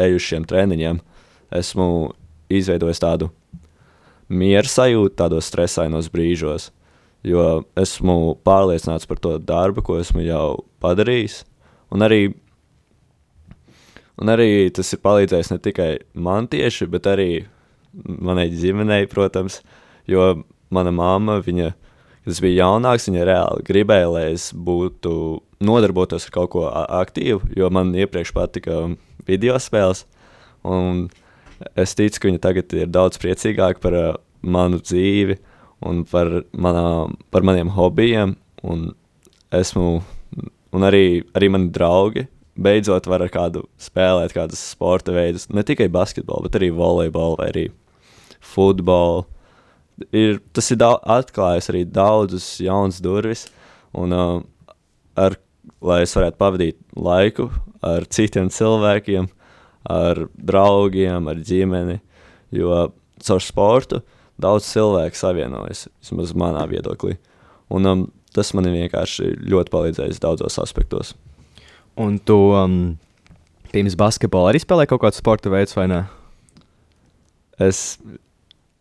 eju 0.00 0.18
uz 0.18 0.26
šiem 0.26 0.46
treniņiem, 0.48 1.00
esmu 1.54 1.88
izveidojis 2.52 3.02
tādu 3.02 3.30
mieru 4.28 4.70
sajūtu 4.70 5.14
tādos 5.18 5.48
stresainos 5.50 6.08
brīžos, 6.12 6.70
jo 7.24 7.64
esmu 7.80 8.36
pārliecināts 8.46 9.08
par 9.08 9.20
to 9.22 9.36
darbu, 9.38 9.84
ko 9.84 9.98
esmu 10.00 10.24
jau 10.24 10.64
padarījis. 10.84 11.42
Un 11.94 12.04
arī, 12.04 12.34
un 14.20 14.32
arī 14.32 14.68
tas 14.74 14.92
ir 14.94 15.02
palīdzējis 15.04 15.52
ne 15.52 15.60
tikai 15.62 15.90
man 16.14 16.48
tieši, 16.50 16.88
bet 16.90 17.08
arī 17.10 17.30
manai 17.94 18.48
ģimenei, 18.52 19.08
protams, 19.10 19.60
jo 20.10 20.44
mana 20.74 20.92
mamma, 20.94 21.38
viņa, 21.44 21.70
kad 22.24 22.32
es 22.34 22.40
biju 22.42 22.58
jaunāks, 22.58 23.08
viņa 23.08 23.26
reāli 23.28 23.66
gribēja, 23.66 24.10
lai 24.10 24.24
es 24.32 24.48
būtu 24.54 25.14
nodarbotos 25.64 26.26
ar 26.28 26.34
kaut 26.34 26.52
ko 26.54 26.66
aktīvu, 26.72 27.54
jo 27.56 27.70
man 27.72 27.94
iepriekš 27.96 28.34
patika 28.36 28.80
video 29.28 29.58
spēles, 29.62 30.04
un 30.66 31.06
es 31.78 31.94
ticu, 31.96 32.20
ka 32.20 32.30
viņa 32.30 32.42
tagad 32.42 32.74
ir 32.76 32.90
daudz 32.92 33.20
priecīgāka 33.22 33.82
par 33.82 33.98
uh, 33.98 34.14
manu 34.42 34.80
dzīvi 34.82 35.38
un 35.84 36.02
par, 36.08 36.30
manām, 36.52 37.16
par 37.32 37.44
maniem 37.46 37.70
hobijiem, 37.74 38.34
un 38.64 38.88
esmu, 39.54 39.88
un 40.74 40.86
arī, 40.86 41.22
arī 41.36 41.50
mani 41.52 41.70
draugi, 41.74 42.26
beidzot 42.54 43.08
var 43.10 43.24
ar 43.24 43.32
kādu 43.32 43.64
spēlēt 43.80 44.34
kādus 44.36 44.62
sporta 44.72 45.14
veidus, 45.14 45.48
ne 45.50 45.64
tikai 45.66 45.88
basketbolu, 45.92 46.46
bet 46.46 46.58
arī 46.60 46.70
volejbolu 46.74 47.38
vai 47.40 47.48
arī 47.50 47.64
futbolu. 48.44 49.24
Ir, 50.14 50.40
tas 50.54 50.70
ir 50.74 50.82
atklājis 50.82 51.70
arī 51.70 51.84
daudzus 51.86 52.48
jaunus 52.62 52.98
durvis, 53.02 53.46
un 53.94 54.14
uh, 54.14 54.40
ar, 55.14 55.36
lai 55.84 56.00
es 56.02 56.14
varētu 56.16 56.40
pavadīt 56.40 56.80
laiku 56.98 57.48
ar 57.84 58.06
citiem 58.10 58.50
cilvēkiem, 58.50 59.28
ar 59.90 60.24
draugiem, 60.34 61.28
ar 61.30 61.42
ģimeni, 61.46 62.00
jo 62.54 62.88
caur 63.24 63.44
sportu 63.44 64.00
daudz 64.40 64.66
cilvēku 64.72 65.18
savienojas, 65.18 65.86
vismaz 66.02 66.34
manā 66.34 66.64
viedoklī. 66.70 67.18
Un 67.74 67.86
um, 67.86 68.06
tas 68.34 68.50
man 68.56 68.66
ir 68.68 68.74
vienkārši 68.80 69.30
ļoti 69.46 69.72
palīdzējis 69.74 70.22
daudzos 70.22 70.58
aspektos. 70.62 71.14
Un 71.96 72.18
tu 72.18 72.36
um, 72.50 72.76
pirms 73.70 73.94
basketbola 73.98 74.50
arī 74.50 74.60
spēlēji 74.62 74.90
kaut 74.90 75.04
kādu 75.04 75.18
sporta 75.20 75.50
veidu, 75.52 75.76
vai 75.78 75.86
ne? 75.92 76.00
Es 77.62 78.00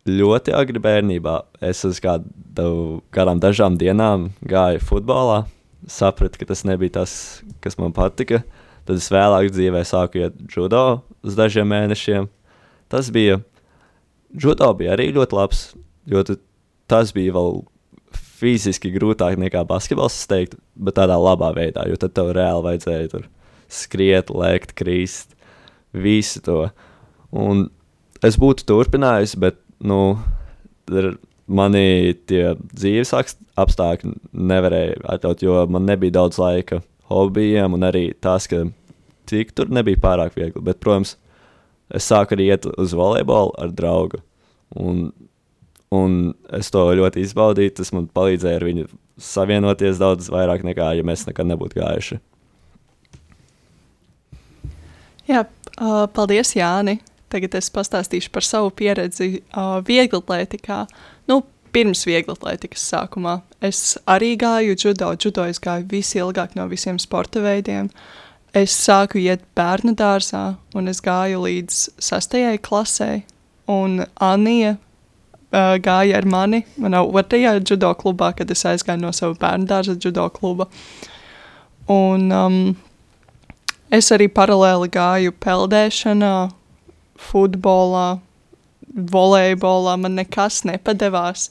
ļoti 0.09 0.53
agri 0.57 0.81
bērnībā, 0.81 1.35
es 1.63 1.83
uz 1.87 1.99
kādu, 2.03 3.03
kādām 3.13 3.41
dažām 3.43 3.77
dienām 3.77 4.31
gāju 4.49 4.81
futbolā, 4.83 5.43
sapratu, 5.85 6.41
ka 6.41 6.49
tas 6.49 6.65
nebija 6.67 6.97
tas, 6.99 7.13
kas 7.63 7.77
man 7.77 7.93
patika. 7.95 8.41
Tad 8.83 8.99
es 8.99 9.07
vēlāk 9.13 9.51
dzīvē 9.53 9.83
sāku 9.87 10.19
iet 10.19 10.41
judo 10.51 11.03
uz 11.23 11.37
dažiem 11.37 11.69
mēnešiem. 11.71 12.27
Tas 12.91 13.07
bija, 13.13 13.37
judo 14.35 14.73
bija 14.75 14.97
arī 14.97 15.07
ļoti 15.15 15.37
labs, 15.37 15.61
jo 16.09 16.25
tas 16.91 17.13
bija 17.15 17.37
vēl 17.37 17.61
fiziski 18.43 18.91
grūtāk 18.93 19.39
nekā 19.39 19.63
basketbols, 19.69 20.19
es 20.19 20.29
teiktu, 20.29 20.59
bet 20.75 20.99
tādā 20.99 21.15
labā 21.19 21.53
veidā, 21.55 21.87
jo 21.87 21.99
tad 21.99 22.15
tev 22.17 22.33
reāli 22.35 22.67
vajadzēja 22.67 23.11
tur 23.13 23.27
skriet, 23.71 24.31
lēkt, 24.33 24.75
krist, 24.77 25.33
visu 25.95 26.41
to. 26.43 26.59
Un 27.31 27.67
es 28.25 28.37
būtu 28.39 28.67
turpinājis, 28.69 29.37
bet 29.39 29.59
nu, 29.83 30.17
mani 31.47 32.13
tie 32.29 32.53
dzīves 32.73 33.13
apstākļi 33.15 34.13
nevarēja 34.33 35.01
atļaut, 35.15 35.43
jo 35.45 35.63
man 35.71 35.87
nebija 35.89 36.19
daudz 36.19 36.39
laika 36.41 36.81
hobijiem, 37.11 37.75
un 37.77 37.87
arī 37.87 38.09
tas, 38.21 38.47
ka 38.49 38.65
tik 39.29 39.53
tur 39.57 39.71
nebija 39.73 40.01
pārāk 40.03 40.37
viegli. 40.37 40.63
Bet, 40.63 40.81
protams, 40.83 41.15
es 41.93 42.07
sāku 42.09 42.37
arī 42.37 42.51
iet 42.51 42.67
uz 42.77 42.95
volejbolu 42.97 43.53
ar 43.59 43.73
draugu. 43.75 44.21
Un, 44.79 45.11
un 45.93 46.33
es 46.57 46.71
to 46.73 46.83
ļoti 46.97 47.23
izbaudīju. 47.27 47.77
Tas 47.79 47.93
man 47.95 48.09
palīdzēja 48.13 48.59
ar 48.59 48.67
viņu 48.67 48.89
savienoties 49.21 50.01
daudz 50.01 50.29
vairāk 50.33 50.65
nekā, 50.65 50.93
ja 50.97 51.05
mēs 51.05 51.27
nekad 51.29 51.49
nebūtu 51.49 51.81
gājuši. 51.81 52.19
Jā, 55.29 55.45
paldies, 56.15 56.55
Jāni. 56.57 56.99
Tagad 57.33 57.55
es 57.57 57.71
pastāstīšu 57.73 58.29
par 58.33 58.45
savu 58.45 58.69
pieredzi 58.77 59.39
uh, 59.39 59.79
vieglatlētikā. 59.85 60.83
Nu, 61.31 61.39
pirms 61.73 62.03
vieglatlētikas 62.05 62.83
sākumā. 62.91 63.39
Es 63.63 63.95
arī 64.09 64.35
gāju 64.37 64.75
judo, 64.77 65.13
judo 65.17 65.47
es 65.49 65.61
gāju 65.63 65.87
visilgāk 65.89 66.53
no 66.59 66.67
visiem 66.69 66.99
sporta 67.01 67.41
veidiem. 67.41 67.89
Es 68.53 68.75
sāku 68.77 69.17
iet 69.17 69.41
bērnu 69.57 69.95
dārzā, 69.97 70.59
un 70.77 70.91
es 70.91 71.01
gāju 71.01 71.41
līdz 71.47 71.79
sastajai 71.97 72.59
klasē. 72.61 73.23
Un 73.71 74.03
Anija 74.21 74.75
uh, 75.53 75.75
gāja 75.83 76.17
ar 76.19 76.27
mani 76.29 76.63
manā 76.81 77.03
otrajā 77.05 77.55
judo 77.61 77.93
klubā, 77.99 78.33
kad 78.37 78.51
es 78.51 78.65
aizgāju 78.67 79.03
no 79.05 79.13
sava 79.15 79.37
bērnu 79.39 79.69
dārza 79.69 79.95
judo 79.95 80.25
kluba. 80.33 80.67
Un 81.91 82.31
um, 82.31 82.59
es 83.93 84.09
arī 84.15 84.29
paralēli 84.31 84.89
gāju 84.93 85.35
peldēšanā, 85.43 86.33
futbolā, 87.19 88.07
volejbolā. 88.93 89.95
Man 89.99 90.17
nekas 90.19 90.63
nepadevās. 90.69 91.49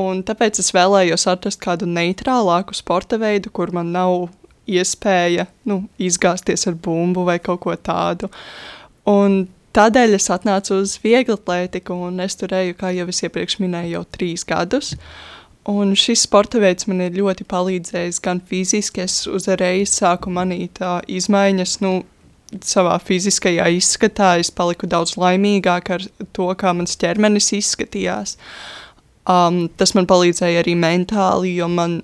Un 0.00 0.22
tāpēc 0.22 0.60
es 0.62 0.70
vēlējos 0.74 1.26
atrast 1.30 1.60
kādu 1.62 1.88
neitrālāku 1.90 2.76
sporta 2.78 3.18
veidu, 3.18 3.50
kur 3.50 3.72
man 3.74 3.90
nav 3.94 4.28
iespēja 4.70 5.48
nu, 5.66 5.82
izgāzties 5.98 6.68
ar 6.70 6.76
bumbu 6.78 7.24
vai 7.26 7.40
kaut 7.42 7.64
ko 7.64 7.74
tādu. 7.74 8.30
Un 9.10 9.42
tādēļ 9.76 10.16
es 10.18 10.30
atnācu 10.32 10.80
uz 10.82 10.96
vieglu 11.02 11.36
atlētiku, 11.38 11.96
un 12.08 12.22
es 12.24 12.38
tur 12.38 12.54
eju, 12.56 12.76
kā 12.78 12.92
jau 12.96 13.08
es 13.10 13.22
iepriekš 13.26 13.60
minēju, 13.62 13.94
jau 13.96 14.06
trīs 14.16 14.46
gadus. 14.48 14.94
Un 15.70 15.92
šis 15.98 16.24
sporta 16.24 16.58
veids 16.62 16.88
man 16.88 17.02
ir 17.04 17.18
ļoti 17.18 17.44
palīdzējis 17.50 18.22
gan 18.24 18.40
fiziski, 18.48 19.04
es 19.04 19.26
uzreiz 19.28 19.92
sāku 19.92 20.32
manīt 20.32 20.80
uh, 20.82 20.98
izmaiņas, 21.06 21.76
nu, 21.84 22.00
savā 22.66 22.96
fiziskajā 23.02 23.68
izskatā. 23.76 24.34
Es 24.40 24.50
paliku 24.50 24.88
daudz 24.90 25.16
laimīgāk 25.20 25.90
ar 25.94 26.06
to, 26.34 26.48
kā 26.58 26.72
mans 26.76 26.98
ķermenis 27.00 27.52
izskatījās. 27.58 28.36
Um, 29.30 29.66
tas 29.78 29.94
man 29.94 30.08
palīdzēja 30.10 30.64
arī 30.64 30.74
mentāli, 30.78 31.54
jo 31.60 31.68
man, 31.70 32.00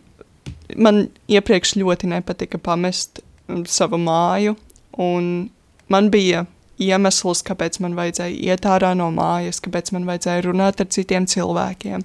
man 0.76 1.06
iepriekš 1.32 1.76
ļoti 1.80 2.12
nepatika 2.12 2.60
pamest 2.62 3.22
savu 3.70 3.98
māju. 3.98 4.56
Man 4.96 6.10
bija 6.10 6.44
iemesls, 6.82 7.42
kāpēc 7.46 7.80
man 7.84 7.96
vajadzēja 7.98 8.36
iet 8.52 8.68
ārā 8.68 8.92
no 8.98 9.08
mājas, 9.14 9.62
kāpēc 9.64 9.92
man 9.96 10.06
vajadzēja 10.08 10.46
runāt 10.48 10.82
ar 10.82 10.90
citiem 10.92 11.26
cilvēkiem. 11.30 12.04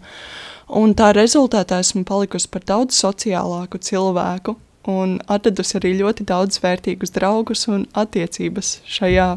Un 0.81 0.93
tā 0.95 1.11
rezultātā 1.15 1.81
esmu 1.83 2.05
palikusi 2.07 2.47
par 2.51 2.63
daudz 2.67 2.95
sociālāku 2.95 3.81
cilvēku 3.83 4.55
un 4.89 5.19
atradusi 5.29 5.77
arī 5.77 5.93
ļoti 5.99 6.25
daudz 6.29 6.61
vērtīgus 6.63 7.13
draugus 7.13 7.67
un 7.69 7.85
attiecības 7.97 8.79
šajā 8.89 9.29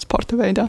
sporta 0.00 0.38
veidā. 0.38 0.68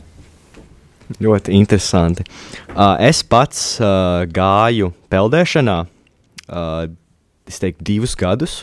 Ļoti 1.24 1.54
interesanti. 1.56 2.26
Uh, 2.74 2.98
es 3.00 3.22
pats 3.24 3.78
uh, 3.80 4.26
gāju 4.28 4.92
peldēšanā, 5.12 5.78
uh, 6.52 6.82
es 7.48 7.62
teiktu, 7.64 7.86
divus 7.88 8.18
gadus. 8.20 8.58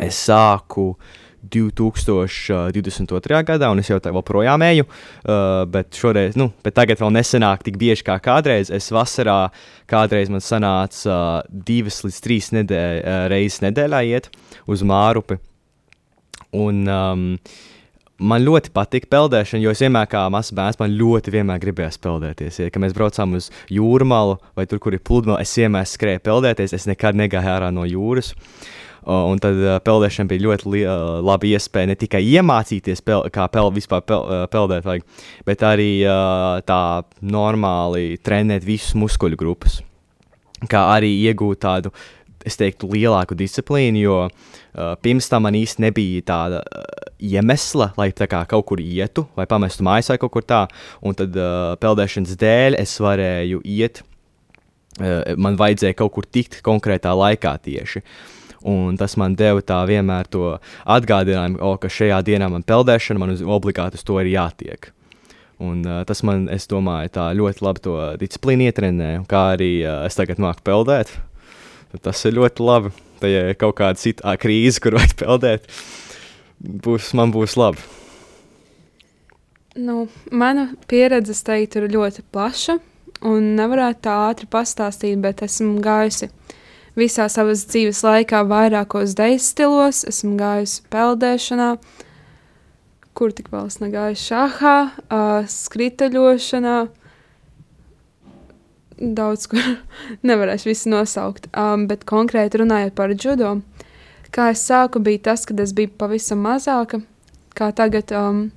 Es 0.00 0.16
sāku 0.30 0.94
2022. 1.42 3.42
gadā, 3.48 3.70
un 3.72 3.82
es 3.82 3.90
jau 3.90 3.98
tā 4.02 4.12
joprojām 4.14 4.62
eju, 4.68 4.86
uh, 4.86 5.64
bet 5.70 5.98
šoreiz, 5.98 6.38
nu, 6.38 6.52
bet 6.62 6.76
tagad 6.78 7.02
vēl 7.02 7.10
nesenāk 7.18 7.66
tik 7.66 7.76
bieži 7.80 8.06
kā 8.06 8.16
kādreiz. 8.22 8.70
Es 8.70 8.92
vasarā 8.94 9.50
kādreiz 9.90 10.30
man 10.32 10.42
sanāca 10.44 11.10
uh, 11.10 11.42
divas 11.50 12.02
līdz 12.06 12.22
trīs 12.22 12.52
nedē, 12.54 12.84
uh, 13.00 13.26
reizes 13.32 13.62
nedēļā 13.66 14.00
iet 14.12 14.30
uz 14.70 14.86
Mārupi. 14.86 15.40
Un, 16.52 16.86
um, 16.86 17.28
Man 18.22 18.44
ļoti 18.44 18.70
patīk 18.70 19.08
peldēšana, 19.10 19.64
jo 19.64 19.72
es 19.74 19.80
vienmēr 19.82 20.06
kā 20.06 20.20
mazs 20.30 20.52
bērns, 20.54 20.76
man 20.78 20.92
ļoti 20.94 21.32
gribējās 21.32 21.98
peldēties. 21.98 22.60
Ja, 22.60 22.70
kad 22.70 22.84
mēs 22.84 22.94
braucām 22.94 23.32
uz 23.34 23.48
jūrmālu 23.72 24.36
vai 24.54 24.66
tur, 24.70 24.78
kur 24.78 24.94
ir 24.94 25.02
pludmale, 25.02 25.40
es 25.42 25.56
vienmēr 25.58 25.88
skrēju 25.88 26.22
peldēties. 26.22 26.76
Es 26.76 26.86
nekad 26.86 27.18
negāju 27.18 27.50
ārā 27.50 27.72
no 27.74 27.82
jūras. 27.88 28.30
Un 29.02 29.40
tad 29.42 29.58
peldēšana 29.82 30.30
bija 30.30 30.44
ļoti 30.44 30.82
laba 31.26 31.48
iespēja 31.48 31.90
ne 31.90 31.96
tikai 31.98 32.20
iemācīties, 32.36 33.02
pel 33.02 33.24
kā 33.34 33.48
pel 33.50 33.72
vispār 33.74 34.04
pel 34.06 34.28
peldēt, 34.52 34.86
vajag, 34.86 35.06
bet 35.48 35.64
arī 35.66 35.90
tā 36.68 36.82
normāli 37.18 38.20
trenēt 38.22 38.62
visus 38.62 38.94
muskuļu 38.94 39.40
grupas. 39.40 39.80
Kā 40.70 40.84
arī 40.94 41.10
iegūt 41.26 41.64
tādu, 41.64 41.90
es 42.46 42.58
teiktu, 42.58 42.90
lielāku 42.92 43.36
disciplīnu, 43.38 44.02
jo 44.02 44.18
uh, 44.26 44.94
pirms 45.02 45.28
tam 45.30 45.46
man 45.46 45.56
īsti 45.58 45.84
nebija 45.84 46.24
tāda 46.26 46.62
uh, 46.62 46.84
iemesla, 47.22 47.92
lai 47.98 48.10
tā 48.14 48.28
kā 48.30 48.42
kaut 48.50 48.66
kur 48.70 48.82
ietu 48.82 49.26
vai 49.38 49.46
pamestu 49.50 49.86
mājās 49.86 50.12
vai 50.12 50.18
kaut 50.22 50.34
kur 50.36 50.46
tā. 50.46 50.64
Un 51.02 51.18
tad 51.18 51.36
uh, 51.38 51.74
peldēšanas 51.82 52.38
dēļ 52.38 52.78
es 52.82 52.94
varēju 53.02 53.62
iet, 53.62 54.02
uh, 54.02 55.34
man 55.38 55.58
vajadzēja 55.60 55.98
kaut 55.98 56.14
kur 56.18 56.28
tikt 56.30 56.60
konkrētā 56.66 57.14
laikā 57.18 57.56
tieši. 57.66 58.02
Uh, 58.02 58.41
Un 58.68 58.96
tas 58.98 59.16
man 59.18 59.34
deva 59.34 59.62
tā 59.66 59.80
vienmēr 59.88 60.28
to 60.30 60.56
atgādinājumu, 60.86 61.58
oh, 61.64 61.78
ka 61.82 61.90
šajā 61.90 62.20
dienā 62.26 62.46
man 62.52 62.62
peldēšana, 62.66 63.18
man 63.18 63.34
uz, 63.34 63.42
obligāti 63.42 63.98
uz 63.98 64.04
to 64.06 64.20
ir 64.22 64.30
jātiek. 64.30 64.92
Un, 65.62 65.82
uh, 65.86 66.02
tas 66.06 66.22
man, 66.26 66.48
es 66.50 66.68
domāju, 66.70 67.10
tā 67.14 67.28
ļoti 67.38 67.62
labi 67.62 67.82
to 67.82 67.96
disciplīnu 68.18 68.68
ietrenē, 68.68 69.10
kā 69.30 69.42
arī 69.56 69.72
uh, 69.82 70.04
es 70.06 70.18
tagad 70.18 70.42
māku 70.42 70.62
peldēt. 70.66 71.10
Tas 72.02 72.22
ir 72.26 72.38
ļoti 72.38 72.64
labi. 72.64 72.94
Tā 73.22 73.30
ja 73.30 73.42
ir 73.52 73.58
kaut 73.58 73.76
kāda 73.78 73.98
cita 74.00 74.34
krīze, 74.40 74.82
kur 74.82 74.94
vajag 74.98 75.18
peldēt, 75.22 75.66
būs, 76.58 77.12
man 77.18 77.34
būs 77.34 77.58
labi. 77.58 77.82
Nu, 79.78 80.06
mana 80.30 80.68
pieredze, 80.90 81.34
teiktu, 81.46 81.80
ir 81.82 81.94
ļoti 81.94 82.24
plaša. 82.32 82.78
Un 83.22 83.52
nevarētu 83.54 84.02
tā 84.02 84.14
ātri 84.28 84.48
pastāstīt, 84.50 85.20
bet 85.22 85.44
esmu 85.46 85.76
gājusi 85.82 86.26
visā 86.98 87.28
savas 87.32 87.64
dzīves 87.70 88.02
laikā 88.04 88.42
vairākos 88.48 89.16
deju 89.18 89.40
stilos. 89.42 90.02
Esmu 90.08 90.36
gājusi 90.40 90.82
peldēšanā, 90.92 91.68
kur 93.16 93.34
tik 93.36 93.52
vēl 93.52 93.68
es 93.70 93.78
negāju 93.82 94.18
šahā, 94.22 94.76
uh, 95.08 95.48
skrituļošanā. 95.48 96.78
Daudz, 99.02 99.48
kur 99.50 99.74
nevarēšu 100.28 100.70
visu 100.70 100.92
nosaukt, 100.92 101.48
um, 101.58 101.88
bet 101.90 102.06
konkrēti 102.08 102.62
runājot 102.62 102.96
par 102.98 103.14
judo, 103.16 103.56
kā 104.32 104.52
es 104.54 104.62
sāku, 104.68 105.02
bija 105.02 105.30
tas, 105.32 105.46
kad 105.48 105.60
es 105.60 105.74
biju 105.76 105.94
pavisam 105.98 106.44
mazāka, 106.44 107.02
kā 107.58 107.72
tagad. 107.76 108.12
Um, 108.16 108.50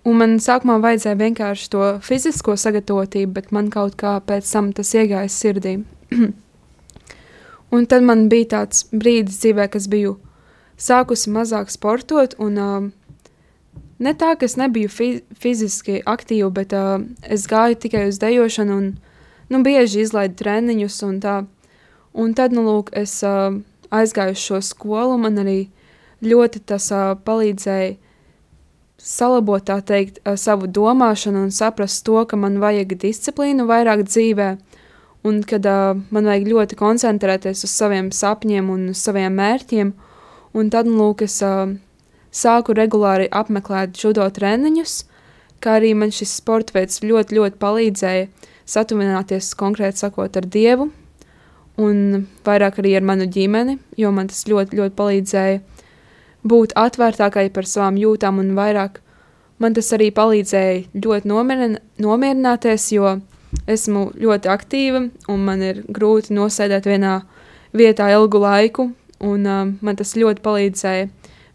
Un 0.00 0.16
man 0.16 0.38
sākumā 0.40 0.78
vajadzēja 0.80 1.16
vienkārši 1.20 1.66
to 1.74 1.86
fizisko 2.00 2.54
sagatavotību, 2.56 3.34
bet 3.36 3.50
man 3.52 3.68
kaut 3.72 3.98
kā 4.00 4.14
pēc 4.24 4.48
tam 4.48 4.70
tas 4.72 4.94
iegāja 4.96 5.28
sirdī. 5.28 5.74
Un 7.70 7.86
tad 7.86 8.02
man 8.02 8.26
bija 8.30 8.56
tāds 8.56 8.86
brīdis 8.90 9.38
dzīvē, 9.42 9.68
kas 9.70 9.86
biju 9.90 10.16
sākusi 10.80 11.30
mazāk 11.30 11.70
sportot, 11.70 12.34
un 12.42 12.58
uh, 12.58 12.88
ne 14.02 14.14
tā, 14.16 14.34
ka 14.38 14.48
es 14.48 14.56
nebiju 14.58 14.90
fi 14.90 15.08
fiziski 15.38 16.00
aktīva, 16.08 16.50
bet 16.56 16.74
uh, 16.74 16.98
es 17.22 17.46
gāju 17.50 17.78
tikai 17.84 18.08
uz 18.08 18.18
dejošanu 18.22 18.78
un 18.80 18.90
nu, 19.50 19.62
bieži 19.66 20.04
izlaidu 20.04 20.38
treniņus 20.40 21.02
un 21.06 21.18
tā. 21.22 21.36
Un 22.10 22.34
tad, 22.34 22.54
nu, 22.56 22.64
lūk, 22.66 22.90
es 22.96 23.20
uh, 23.22 23.54
aizgāju 23.94 24.34
uz 24.34 24.44
šo 24.44 24.62
skolu, 24.66 25.18
man 25.20 25.38
arī 25.42 25.58
ļoti 26.26 26.64
tas 26.66 26.90
uh, 26.94 27.12
palīdzēja 27.26 27.94
salabot, 29.00 29.70
teikt, 29.86 30.18
uh, 30.24 30.34
savu 30.34 30.66
domāšanu 30.66 31.46
un 31.46 31.54
saprast 31.54 32.02
to, 32.08 32.18
ka 32.26 32.38
man 32.40 32.58
vajag 32.62 32.96
disciplīnu 32.98 33.68
vairāk 33.70 34.04
dzīvē, 34.08 34.50
un 35.26 35.42
kad 35.44 35.66
uh, 35.68 35.98
man 36.10 36.28
vajag 36.28 36.48
ļoti 36.48 36.78
koncentrēties 36.80 37.64
uz 37.66 37.72
saviem 37.74 38.10
sapņiem 38.14 38.70
un 38.72 38.88
uz 38.94 39.02
saviem 39.04 39.36
mērķiem, 39.36 39.92
un 40.56 40.70
tad, 40.72 40.88
nu, 40.88 40.96
lūk, 41.00 41.24
es 41.26 41.40
uh, 41.44 41.74
sāku 42.32 42.74
regulāri 42.76 43.28
apmeklēt 43.30 43.98
judo 44.00 44.26
treniņus, 44.30 45.02
kā 45.60 45.76
arī 45.80 45.92
man 45.98 46.14
šis 46.14 46.38
sporta 46.40 46.78
veids 46.78 47.02
ļoti, 47.04 47.36
ļoti 47.36 47.60
palīdzēja 47.60 48.30
satuvināties 48.70 49.52
konkrēti 49.58 50.06
sakot 50.06 50.38
ar 50.38 50.48
Dievu, 50.48 50.88
un 51.80 52.26
vairāk 52.46 52.80
arī 52.80 52.94
ar 52.96 53.06
manu 53.06 53.26
ģimeni, 53.30 53.78
jo 54.00 54.12
man 54.14 54.30
tas 54.30 54.46
ļoti, 54.48 54.78
ļoti 54.78 54.96
palīdzēja 54.96 55.60
būt 56.48 56.74
atvērtākai 56.80 57.48
par 57.52 57.68
savām 57.68 57.98
jūtām 58.00 58.40
un 58.40 58.54
vairāk. 58.56 59.00
Man 59.60 59.74
tas 59.76 59.90
arī 59.92 60.08
palīdzēja 60.16 61.02
ļoti 61.04 61.28
nomirin 61.28 61.76
nomierināties, 62.00 62.86
jo 62.96 63.18
esmu 63.70 64.10
ļoti 64.20 64.50
aktīva 64.50 65.04
un 65.30 65.44
man 65.46 65.62
ir 65.64 65.82
grūti 65.88 66.34
nosēdēt 66.36 66.88
vienā 66.90 67.20
vietā 67.76 68.10
ilgu 68.14 68.42
laiku. 68.42 68.90
Un, 69.20 69.44
uh, 69.44 69.66
man 69.84 69.98
tas 69.98 70.14
ļoti 70.16 70.40
palīdzēja 70.40 71.08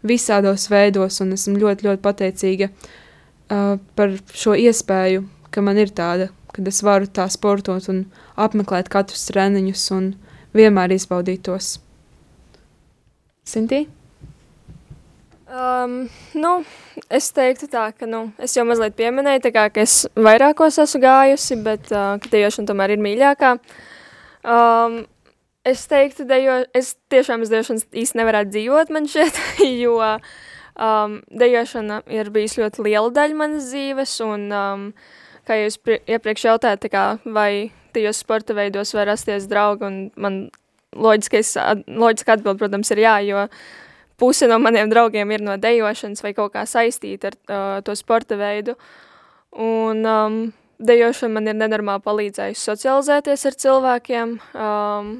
visādos 0.06 0.68
veidos, 0.70 1.18
un 1.24 1.34
esmu 1.34 1.56
ļoti, 1.58 1.88
ļoti 1.88 2.02
pateicīga 2.04 2.68
uh, 2.70 3.74
par 3.98 4.14
šo 4.30 4.54
iespēju, 4.54 5.24
ka 5.50 5.64
man 5.66 5.80
ir 5.82 5.90
tāda, 5.90 6.28
kad 6.54 6.68
es 6.70 6.78
varu 6.86 7.10
tā 7.10 7.26
sportot 7.32 7.88
un 7.90 8.04
apmeklēt 8.38 8.90
katrus 8.92 9.26
treniņus 9.32 9.88
un 9.96 10.12
vienmēr 10.56 10.94
izbaudīt 10.94 11.42
tos. 11.48 11.76
Sintī? 13.46 13.86
Um, 15.46 16.08
nu, 16.34 16.52
es 17.06 17.28
teiktu 17.30 17.68
tā, 17.70 17.84
ka, 17.94 18.06
nu, 18.10 18.24
es 18.42 18.56
jau 18.56 18.64
mazliet 18.66 18.96
pieminēju, 18.98 19.44
kā, 19.54 19.68
ka 19.70 19.84
es 19.84 20.00
vairākos 20.18 20.80
esmu 20.82 21.00
gājusi, 21.04 21.58
bet, 21.62 21.86
uh, 21.94 22.16
ka 22.18 22.30
dejošana 22.32 22.66
tomēr 22.66 22.96
ir 22.96 23.04
mīļākā. 23.04 23.52
Um, 24.42 24.96
es 25.62 25.84
teiktu, 25.86 26.26
dejo, 26.26 26.58
es 26.74 26.96
tiešām 27.14 27.46
es 27.46 27.54
dejošanas 27.54 27.86
īsti 27.94 28.18
nevarētu 28.18 28.56
dzīvot 28.56 28.90
man 28.96 29.06
šeit, 29.10 29.38
jo 29.84 30.00
um, 30.02 31.16
dejošana 31.30 32.00
ir 32.10 32.34
bijis 32.34 32.58
ļoti 32.58 32.88
liela 32.88 33.14
daļa 33.14 33.38
manas 33.38 33.70
dzīves, 33.70 34.18
un, 34.26 34.50
um, 34.50 34.84
kā 35.46 35.62
jūs 35.62 35.78
iepriekš 35.94 36.50
jautājat, 36.50 36.82
tā 36.88 36.90
kā, 36.90 37.06
vai 37.22 37.70
tajos 37.94 38.26
sporta 38.26 38.58
veidos 38.58 38.96
var 38.98 39.12
rasties 39.12 39.46
draugi, 39.46 39.86
un 39.86 40.04
man 40.18 40.46
loģiskais, 40.96 41.54
loģiska 41.86 42.34
atbild, 42.34 42.58
protams, 42.58 42.90
ir 42.90 43.06
jā, 43.06 43.18
jo 43.30 43.48
puse 44.16 44.48
no 44.48 44.58
maniem 44.62 44.90
draugiem 44.90 45.30
ir 45.34 45.44
no 45.44 45.56
dejošanas 45.60 46.24
vai 46.24 46.32
kaut 46.36 46.54
kā 46.54 46.64
saistīta 46.68 47.32
ar 47.32 47.36
uh, 47.36 47.82
to 47.84 47.96
sporta 47.98 48.38
veidu. 48.40 48.76
Un 49.56 50.02
um, 50.04 50.40
dejošana 50.78 51.38
man 51.38 51.48
ir 51.52 51.56
nenormāli 51.56 52.04
palīdzējusi 52.04 52.68
socializēties 52.70 53.46
ar 53.48 53.56
cilvēkiem. 53.64 54.36
Um, 54.52 55.14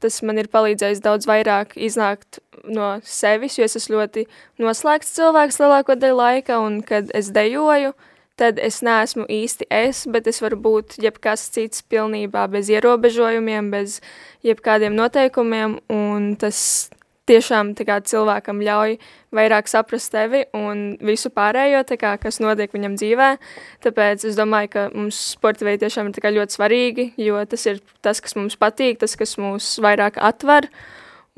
tas 0.00 0.20
man 0.24 0.40
ir 0.40 0.48
palīdzējis 0.52 1.02
daudz 1.04 1.28
vairāk 1.28 1.76
iznākt 1.76 2.40
no 2.64 2.98
sevis, 3.04 3.58
jo 3.58 3.66
es 3.66 3.76
esmu 3.78 3.98
ļoti 3.98 4.26
noslēgts 4.60 5.16
cilvēks 5.16 5.60
lielāko 5.60 5.96
daļu 5.96 6.16
laika, 6.16 6.60
un 6.60 6.80
kad 6.86 7.10
es 7.16 7.30
dejoju, 7.34 7.92
tad 8.40 8.60
es 8.62 8.80
neesmu 8.84 9.26
īsti 9.28 9.68
es, 9.72 10.06
bet 10.08 10.28
es 10.30 10.40
varu 10.40 10.56
būt 10.60 10.96
jebkas 11.02 11.46
cits 11.52 11.84
pilnībā 11.92 12.46
bez 12.52 12.70
ierobežojumiem, 12.72 13.70
bez 13.72 14.00
jebkādiem 14.46 14.96
noteikumiem, 14.96 15.78
un 15.92 16.34
tas 16.40 16.89
tiešām 17.30 17.74
kā, 17.78 18.00
cilvēkam 18.02 18.62
ļauj 18.66 18.96
vairāk 19.36 19.70
saprast 19.70 20.12
tevi 20.14 20.44
un 20.56 20.96
visu 21.04 21.30
pārējo, 21.34 21.84
kā, 22.00 22.16
kas 22.22 22.40
notiek 22.42 22.72
viņam 22.74 22.96
dzīvē. 22.98 23.30
Tāpēc 23.86 24.26
es 24.28 24.38
domāju, 24.38 24.72
ka 24.74 24.86
mums 24.94 25.18
sporta 25.36 25.66
veidi 25.68 25.86
tiešām 25.86 26.10
ir 26.10 26.32
ļoti 26.38 26.58
svarīgi, 26.58 27.10
jo 27.22 27.42
tas 27.46 27.66
ir 27.70 27.82
tas, 28.02 28.22
kas 28.22 28.36
mums 28.38 28.58
patīk, 28.58 28.98
tas, 29.02 29.16
kas 29.18 29.36
mūs 29.40 29.76
vairāk 29.82 30.18
atver 30.18 30.70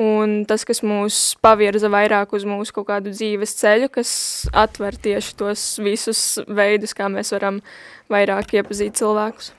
un 0.00 0.42
tas, 0.48 0.64
kas 0.64 0.80
mūs 0.84 1.36
pavirza 1.44 1.90
vairāk 1.92 2.32
uz 2.36 2.46
mūsu 2.48 2.74
kaut 2.78 2.88
kādu 2.88 3.12
dzīves 3.12 3.56
ceļu, 3.60 3.90
kas 3.92 4.12
atver 4.52 4.96
tieši 4.96 5.36
tos 5.38 5.66
visus 5.82 6.40
veidus, 6.48 6.96
kā 6.96 7.10
mēs 7.12 7.34
varam 7.36 7.60
vairāk 8.12 8.56
iepazīt 8.56 8.96
cilvēkus. 9.00 9.52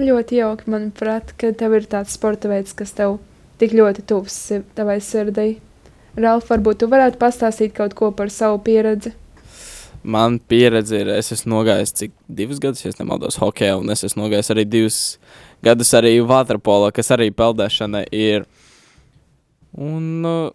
Ļoti 0.00 0.38
jauki, 0.40 0.70
manuprāt, 0.72 1.34
ka 1.36 1.52
tev 1.52 1.76
ir 1.76 1.88
tāds 1.90 2.14
sporta 2.16 2.48
veids, 2.48 2.72
kas 2.76 2.94
tev 2.96 3.18
tik 3.60 3.76
ļoti 3.76 4.04
tuvs 4.08 4.36
tavai 4.76 4.98
sirdī. 5.04 5.50
Ralf, 6.20 6.48
varbūt 6.50 6.82
tu 6.82 6.88
varētu 6.90 7.20
pastāstīt 7.20 7.76
kaut 7.76 7.94
ko 7.98 8.10
par 8.16 8.32
savu 8.34 8.58
pieredzi? 8.66 9.14
man 10.02 10.38
pieredze 10.48 11.02
ir, 11.02 11.10
es 11.12 11.32
esmu 11.34 11.58
nogājis 11.58 11.92
cik 11.96 12.12
divus 12.40 12.60
gadus, 12.62 12.84
ja 12.84 12.92
nemaldos, 12.98 13.36
hokeja, 13.40 13.76
un 13.80 13.92
es 13.92 14.04
esmu 14.06 14.24
nogājis 14.24 14.52
arī 14.54 14.64
divus 14.68 15.00
gadus 15.64 15.92
arī 15.96 16.14
vaterpolā, 16.24 16.90
kas 16.96 17.12
arī 17.12 17.28
peldēšana 17.36 18.06
ir. 18.16 18.46
Un 19.76 20.26
uh, 20.26 20.50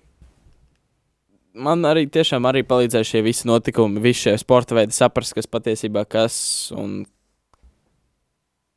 man 1.53 1.85
arī 1.87 2.07
tiešām 2.11 2.47
arī 2.49 2.65
palīdzēja 2.67 3.11
šie 3.11 3.23
visi 3.25 3.49
notikumi, 3.49 4.01
visi 4.03 4.25
šie 4.25 4.37
sporta 4.41 4.77
veidi 4.77 4.97
saprast, 4.97 5.35
kas 5.37 5.49
patiesībā 5.49 6.07
kas 6.09 6.37
un 6.75 7.03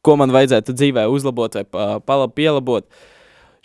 ko 0.05 0.15
man 0.21 0.33
vajadzētu 0.33 0.77
dzīvē 0.77 1.09
uzlabot 1.11 1.59
vai 1.59 1.65
pa, 1.65 2.19
pielabot. 2.37 2.87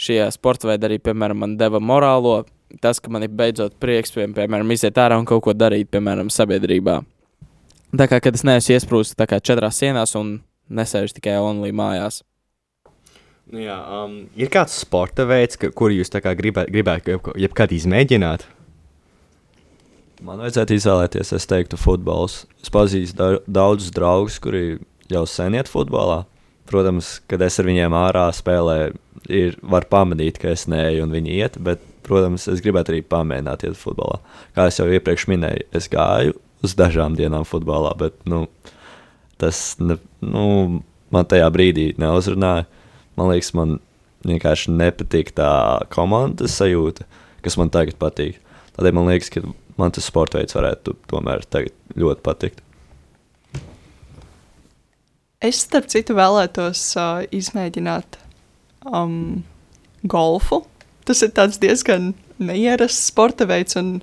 Šie 0.04 0.20
sporta 0.36 0.68
veidi 0.68 0.90
arī, 0.90 1.00
piemēram, 1.00 1.40
man 1.46 1.56
deva 1.60 1.80
morālo, 1.80 2.42
tas, 2.84 3.00
ka 3.00 3.12
man 3.14 3.24
ir 3.24 3.32
beidzot 3.32 3.78
prieks, 3.80 4.12
pie- 4.12 4.28
piemēram, 4.36 4.74
iziet 4.76 5.00
ārā 5.00 5.20
un 5.22 5.28
kaut 5.30 5.44
ko 5.46 5.54
darīt, 5.56 5.92
piemēram, 5.94 6.32
sabiedrībā. 6.34 6.98
Tā 7.94 8.08
kā, 8.10 8.20
kad 8.26 8.36
es 8.36 8.44
neesmu 8.44 9.04
kā 9.30 9.40
četrās 9.40 9.80
sienās 9.80 10.16
un 10.20 10.42
nesēžu 10.70 11.20
tikai 11.20 11.38
only 11.40 11.72
mājās. 11.72 12.24
Nu, 13.54 13.60
jā, 13.60 13.76
um, 13.78 14.16
ir 14.40 14.50
kāds 14.50 14.76
sporta 14.82 15.28
veids, 15.30 15.60
ka, 15.60 15.70
kuru 15.76 16.00
jūs 16.00 16.10
tā 16.10 16.24
kā 16.24 16.32
gribē, 16.36 16.64
gribētu 16.72 17.14
jeb, 17.14 17.28
jebkad 17.44 17.76
izmēģināt? 17.76 18.48
Man 20.24 20.40
vajadzētu 20.40 20.78
izvēlēties, 20.78 21.34
es 21.36 21.48
teiktu, 21.52 21.78
futbols. 21.78 22.46
Es 22.64 22.72
pazīstu 22.72 23.18
da 23.20 23.28
daudzus 23.46 23.92
draugus, 23.92 24.40
kuri 24.40 24.80
jau 25.12 25.26
sen 25.28 25.58
iet 25.60 25.68
futbolā. 25.68 26.24
Protams, 26.70 27.18
kad 27.28 27.42
es 27.44 27.60
ar 27.60 27.68
viņiem 27.68 27.96
ārā 27.98 28.28
spēlēju, 28.34 28.96
ir, 29.32 29.58
var 29.62 29.88
pamanīt, 29.92 30.40
ka 30.42 30.54
es 30.54 30.66
neeju 30.72 31.04
un 31.06 31.16
viņi 31.16 31.36
iet, 31.42 31.60
bet, 31.64 31.84
protams, 32.08 32.48
es 32.52 32.64
gribētu 32.64 32.94
arī 32.94 33.02
pamēģināt 33.08 33.66
iet 33.68 33.80
futbolā. 33.80 34.22
Kā 34.56 34.70
jau 34.72 34.88
iepriekš 34.92 35.28
minēju, 35.32 35.68
es 35.76 35.90
gāju 35.92 36.38
uz 36.64 36.76
dažām 36.80 37.18
dienām 37.20 37.46
futbolā, 37.48 37.92
bet 38.00 38.16
nu, 38.30 38.46
tas 39.42 39.76
ne, 39.84 40.00
nu, 40.24 40.46
man 41.14 41.28
tajā 41.30 41.50
brīdī 41.54 41.92
neuzrunāja. 42.02 42.68
Man 43.20 43.30
liekas, 43.30 43.52
man 43.58 43.78
vienkārši 44.26 44.74
nepatīk 44.74 45.34
tā 45.38 45.52
komandas 45.94 46.56
sajūta, 46.58 47.06
kas 47.46 47.60
man 47.60 47.72
tagad 47.74 48.00
patīk. 48.02 48.40
Tādēļ 48.78 48.96
man 48.98 49.12
liekas, 49.12 49.30
ka 49.34 49.44
man 49.78 49.94
tas 49.94 50.08
sporta 50.10 50.40
veids 50.40 50.56
varētu 50.58 50.96
tomēr 51.12 51.44
ļoti 52.00 52.24
patikt. 52.26 52.64
Es, 55.44 55.60
starp 55.66 55.90
citu, 55.92 56.16
vēlētos 56.16 56.82
uh, 56.96 57.26
izmēģināt 57.36 58.16
um, 58.88 59.44
golfu. 60.08 60.62
Tas 61.04 61.20
ir 61.26 61.34
diezgan 61.36 62.14
neierasts 62.40 63.10
sporta 63.10 63.44
veids, 63.50 63.76
un 63.76 63.98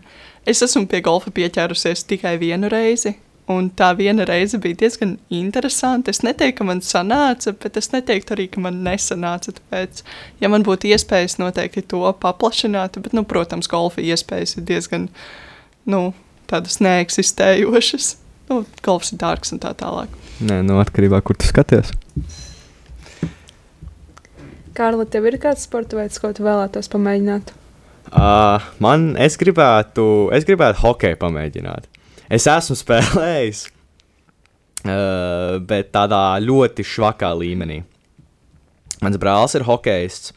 es 0.45 0.61
esmu 0.61 0.85
pie 0.91 1.01
golfa 1.05 1.33
pieķērusies 1.33 2.05
tikai 2.11 2.35
vienu 2.43 2.69
reizi. 2.69 3.15
Un 3.51 3.71
tā 3.75 3.89
viena 3.99 4.27
reize 4.29 4.61
bija 4.63 4.83
diezgan 4.85 5.17
interesanta. 5.33 6.13
Es 6.13 6.21
neteiktu, 6.23 6.61
ka 6.61 6.67
man 6.69 6.85
sanāca, 6.85 7.55
bet 7.57 7.81
es 7.81 7.89
neteiktu 7.91 8.37
arī, 8.37 8.47
ka 8.53 8.61
man 8.63 8.85
nesanāca. 8.85 9.57
Tāpēc, 9.57 10.05
ja 10.45 10.51
man 10.53 10.63
būtu 10.67 10.93
iespējas, 10.93 11.41
noteikti 11.41 11.83
to 11.91 12.05
paplašināt, 12.23 13.01
bet, 13.01 13.17
nu, 13.17 13.25
protams, 13.25 13.67
golfa 13.73 14.05
iespējas 14.05 14.59
ir 14.61 14.69
diezgan 14.69 15.09
nu, 15.89 16.11
tādas 16.53 16.79
neeksistējošas. 16.85 18.13
Nu, 18.51 18.65
golfs 18.83 19.13
ir 19.15 19.21
dārgs 19.21 19.53
un 19.55 19.61
tā 19.63 19.71
tālāk. 19.79 20.11
Nē, 20.43 20.57
no 20.67 20.81
atkarībā 20.83 21.21
no 21.21 21.27
kur 21.27 21.37
tu 21.39 21.47
skaties. 21.47 21.93
Kārli, 24.75 25.07
tev 25.13 25.29
ir 25.31 25.37
kāds 25.43 25.69
sporta 25.69 25.99
veids, 25.99 26.19
ko 26.19 26.33
tu 26.35 26.43
vēlētos 26.43 26.91
pamēģināt? 26.91 27.55
Uh, 28.11 28.59
man, 28.83 29.13
es 29.23 29.39
gribētu, 29.39 30.05
es 30.35 30.49
gribētu 30.49 30.83
hokeju 30.83 31.21
pamēģināt. 31.23 31.87
Es 32.27 32.51
esmu 32.51 32.75
spēlējis, 32.83 33.65
uh, 34.83 35.63
bet 35.71 35.95
tādā 35.95 36.25
ļoti 36.43 36.87
švakā 36.91 37.31
līmenī. 37.39 37.85
Mans 39.01 39.19
brālis 39.23 39.55
ir 39.55 39.69
hokejists, 39.69 40.35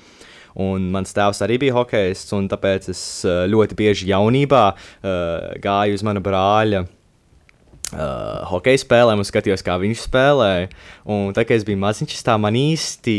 un 0.62 0.92
mans 0.94 1.18
tēvs 1.18 1.42
arī 1.42 1.64
bija 1.66 1.82
hokejists, 1.82 2.38
un 2.38 2.46
tāpēc 2.52 2.92
es 2.94 3.06
uh, 3.26 3.48
ļoti 3.50 3.80
bieži 3.80 4.14
jaunībā 4.14 4.68
uh, 4.70 5.56
gāju 5.64 5.98
uz 5.98 6.06
mana 6.06 6.22
brāļa 6.22 6.86
uh, 6.86 7.00
hokeja 8.50 8.82
spēlēm 8.82 9.22
un 9.22 9.28
skatījos, 9.28 9.64
kā 9.66 9.78
viņš 9.82 10.06
spēlēja. 10.08 10.70
Un 11.10 11.34
tā 11.36 11.46
kā 11.48 11.58
es 11.58 11.66
biju 11.68 11.82
maziņš, 11.82 12.22
tā 12.26 12.38
man 12.42 12.58
īsti 12.58 13.18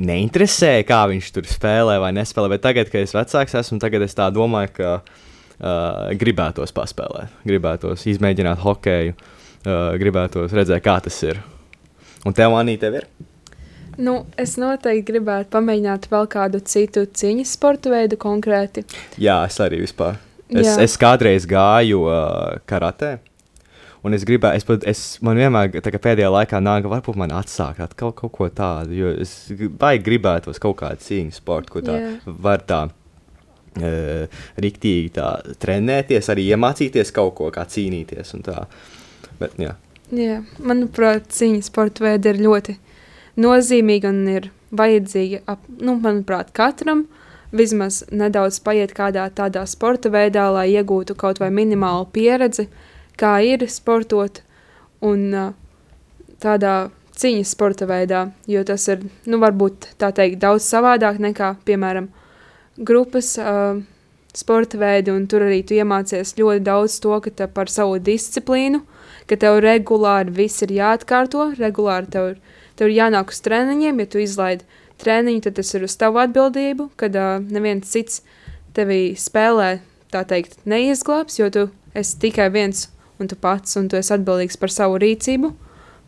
neinteresēja, 0.00 0.86
kā 0.88 1.02
viņš 1.10 1.32
tur 1.36 1.48
spēlē 1.48 1.98
vai 2.02 2.12
nespēlē. 2.16 2.52
Bet 2.54 2.64
tagad, 2.64 2.92
kad 2.92 3.04
es 3.04 3.16
vecāks 3.16 3.56
esmu, 3.60 3.80
tagad 3.82 4.04
es 4.06 4.16
tā 4.16 4.30
domāju, 4.34 4.72
ka 4.78 4.92
uh, 5.00 6.10
gribētos 6.20 6.74
paspēlēt, 6.76 7.34
gribētos 7.48 8.06
izmēģināt 8.14 8.62
hokeju, 8.64 9.16
uh, 9.16 9.90
gribētos 10.00 10.54
redzēt, 10.56 10.84
kā 10.86 10.96
tas 11.04 11.20
ir. 11.26 11.42
Un 12.28 12.36
tev, 12.36 12.56
Anī, 12.56 12.76
tev 12.80 13.00
ir? 13.00 13.08
Nu, 14.00 14.22
es 14.40 14.54
noteikti 14.60 15.12
gribētu 15.12 15.50
pamēģināt 15.52 16.06
vēl 16.12 16.28
kādu 16.32 16.60
citu 16.64 17.04
cīņas 17.04 17.56
sporta 17.58 17.92
veidu 17.92 18.16
konkrēti. 18.20 18.86
Jā, 19.20 19.42
es 19.48 19.58
arī 19.60 19.82
vispār. 19.82 20.16
Es, 20.50 20.66
Jā. 20.66 20.76
es 20.82 20.96
kādreiz 20.98 21.44
gāju 21.48 22.06
uh, 22.08 22.56
karatē. 22.68 23.18
Un 24.02 24.14
es 24.16 24.22
gribēju, 24.24 24.56
es, 24.56 24.64
pat- 24.64 24.86
es 24.88 25.00
man 25.20 25.36
vienmēr 25.36 25.74
pēdējā 25.84 26.30
laikā 26.32 26.60
nāk, 26.64 26.86
varbūt 26.88 27.18
man 27.20 27.34
atsākt 27.36 27.82
atkal 27.84 28.14
kaut 28.16 28.32
ko 28.32 28.48
tādu. 28.48 28.94
Jo 28.96 29.10
es 29.20 29.34
baigi 29.52 30.06
gribētos 30.06 30.60
kaut 30.62 30.78
kādu 30.80 31.04
cīņu 31.04 31.36
sportu, 31.36 31.74
ko 31.74 31.82
tā 31.84 31.98
Jā. 32.00 32.14
var 32.40 32.64
tā 32.64 32.78
uh, 32.88 34.40
riktīgi 34.56 35.12
tā 35.18 35.28
trenēties, 35.60 36.30
arī 36.32 36.48
iemācīties 36.54 37.12
kaut 37.12 37.34
ko, 37.36 37.50
kā 37.54 37.66
cīnīties. 37.68 38.34
un 38.38 38.46
tā. 38.48 38.64
Bet, 39.40 39.58
jā. 39.60 39.74
Jā, 40.10 40.40
manuprāt, 40.58 41.28
cīņas 41.30 41.68
sporta 41.70 42.02
veidi 42.08 42.32
ir 42.32 42.40
ļoti 42.42 42.76
nozīmīgi 43.40 44.08
un 44.08 44.24
ir 44.28 44.48
vajadzīgi, 44.74 45.42
ap, 45.50 45.62
nu, 45.80 45.94
manuprāt, 46.02 46.50
katram 46.56 47.04
vismaz 47.54 48.04
nedaudz 48.14 48.60
paiet 48.62 48.92
kādā 48.94 49.28
tādā 49.34 49.64
sporta 49.70 50.10
veidā, 50.10 50.48
lai 50.54 50.68
iegūtu 50.74 51.16
kaut 51.18 51.40
vai 51.42 51.50
minimālu 51.54 52.06
pieredzi, 52.14 52.68
kā 53.18 53.38
ir 53.44 53.66
sportot 53.70 54.42
un 55.00 55.26
ā, 55.34 55.44
tādā 56.42 56.90
cīņas 57.20 57.50
sporta 57.52 57.86
veidā, 57.88 58.30
jo 58.48 58.62
tas 58.64 58.86
ir, 58.88 59.02
nu, 59.28 59.40
varbūt 59.42 59.90
tā 60.00 60.08
teikt, 60.16 60.38
daudz 60.40 60.64
savādāk 60.64 61.18
nekā, 61.20 61.54
piemēram, 61.68 62.06
grupas 62.78 63.34
uh, 63.40 63.80
sporta 64.32 64.78
veidi, 64.80 65.12
un 65.12 65.26
tur 65.28 65.44
arī 65.44 65.60
tu 65.66 65.74
iemācies 65.76 66.32
ļoti 66.38 66.62
daudz 66.64 66.96
to, 67.04 67.16
ka 67.20 67.30
te 67.42 67.48
par 67.52 67.68
savu 67.68 67.98
disciplīnu, 68.00 68.80
ka 69.28 69.36
tev 69.36 69.58
regulāri 69.64 70.32
viss 70.32 70.62
ir 70.64 70.72
jāatkārto, 70.78 71.50
regulāri 71.60 72.08
tev, 72.14 72.30
ir- 72.32 72.40
tev 72.78 72.88
ir 72.88 72.96
jānāk 73.02 73.34
uz 73.34 73.40
treniņiem, 73.44 74.00
ja 74.00 74.06
tu 74.06 74.22
izlaidi 74.22 74.64
treniņu, 75.00 75.42
tad 75.44 75.58
tas 75.60 75.74
ir 75.76 75.84
uz 75.84 75.96
tavu 76.00 76.22
atbildību, 76.24 76.88
kad 76.96 77.16
uh, 77.16 77.36
neviens 77.52 77.90
cits 77.90 78.22
tevi 78.76 79.12
spēlē, 79.18 79.80
tā 80.12 80.24
teikt, 80.24 80.56
neizglābs, 80.64 81.36
jo 81.40 81.50
tu 81.52 81.66
esi 81.94 82.16
tikai 82.22 82.48
viens 82.54 82.86
un 83.20 83.28
tu 83.30 83.36
pats, 83.36 83.76
un 83.80 83.88
tu 83.90 83.98
esi 83.98 84.14
atbildīgs 84.16 84.58
par 84.60 84.72
savu 84.72 84.98
rīcību, 85.02 85.52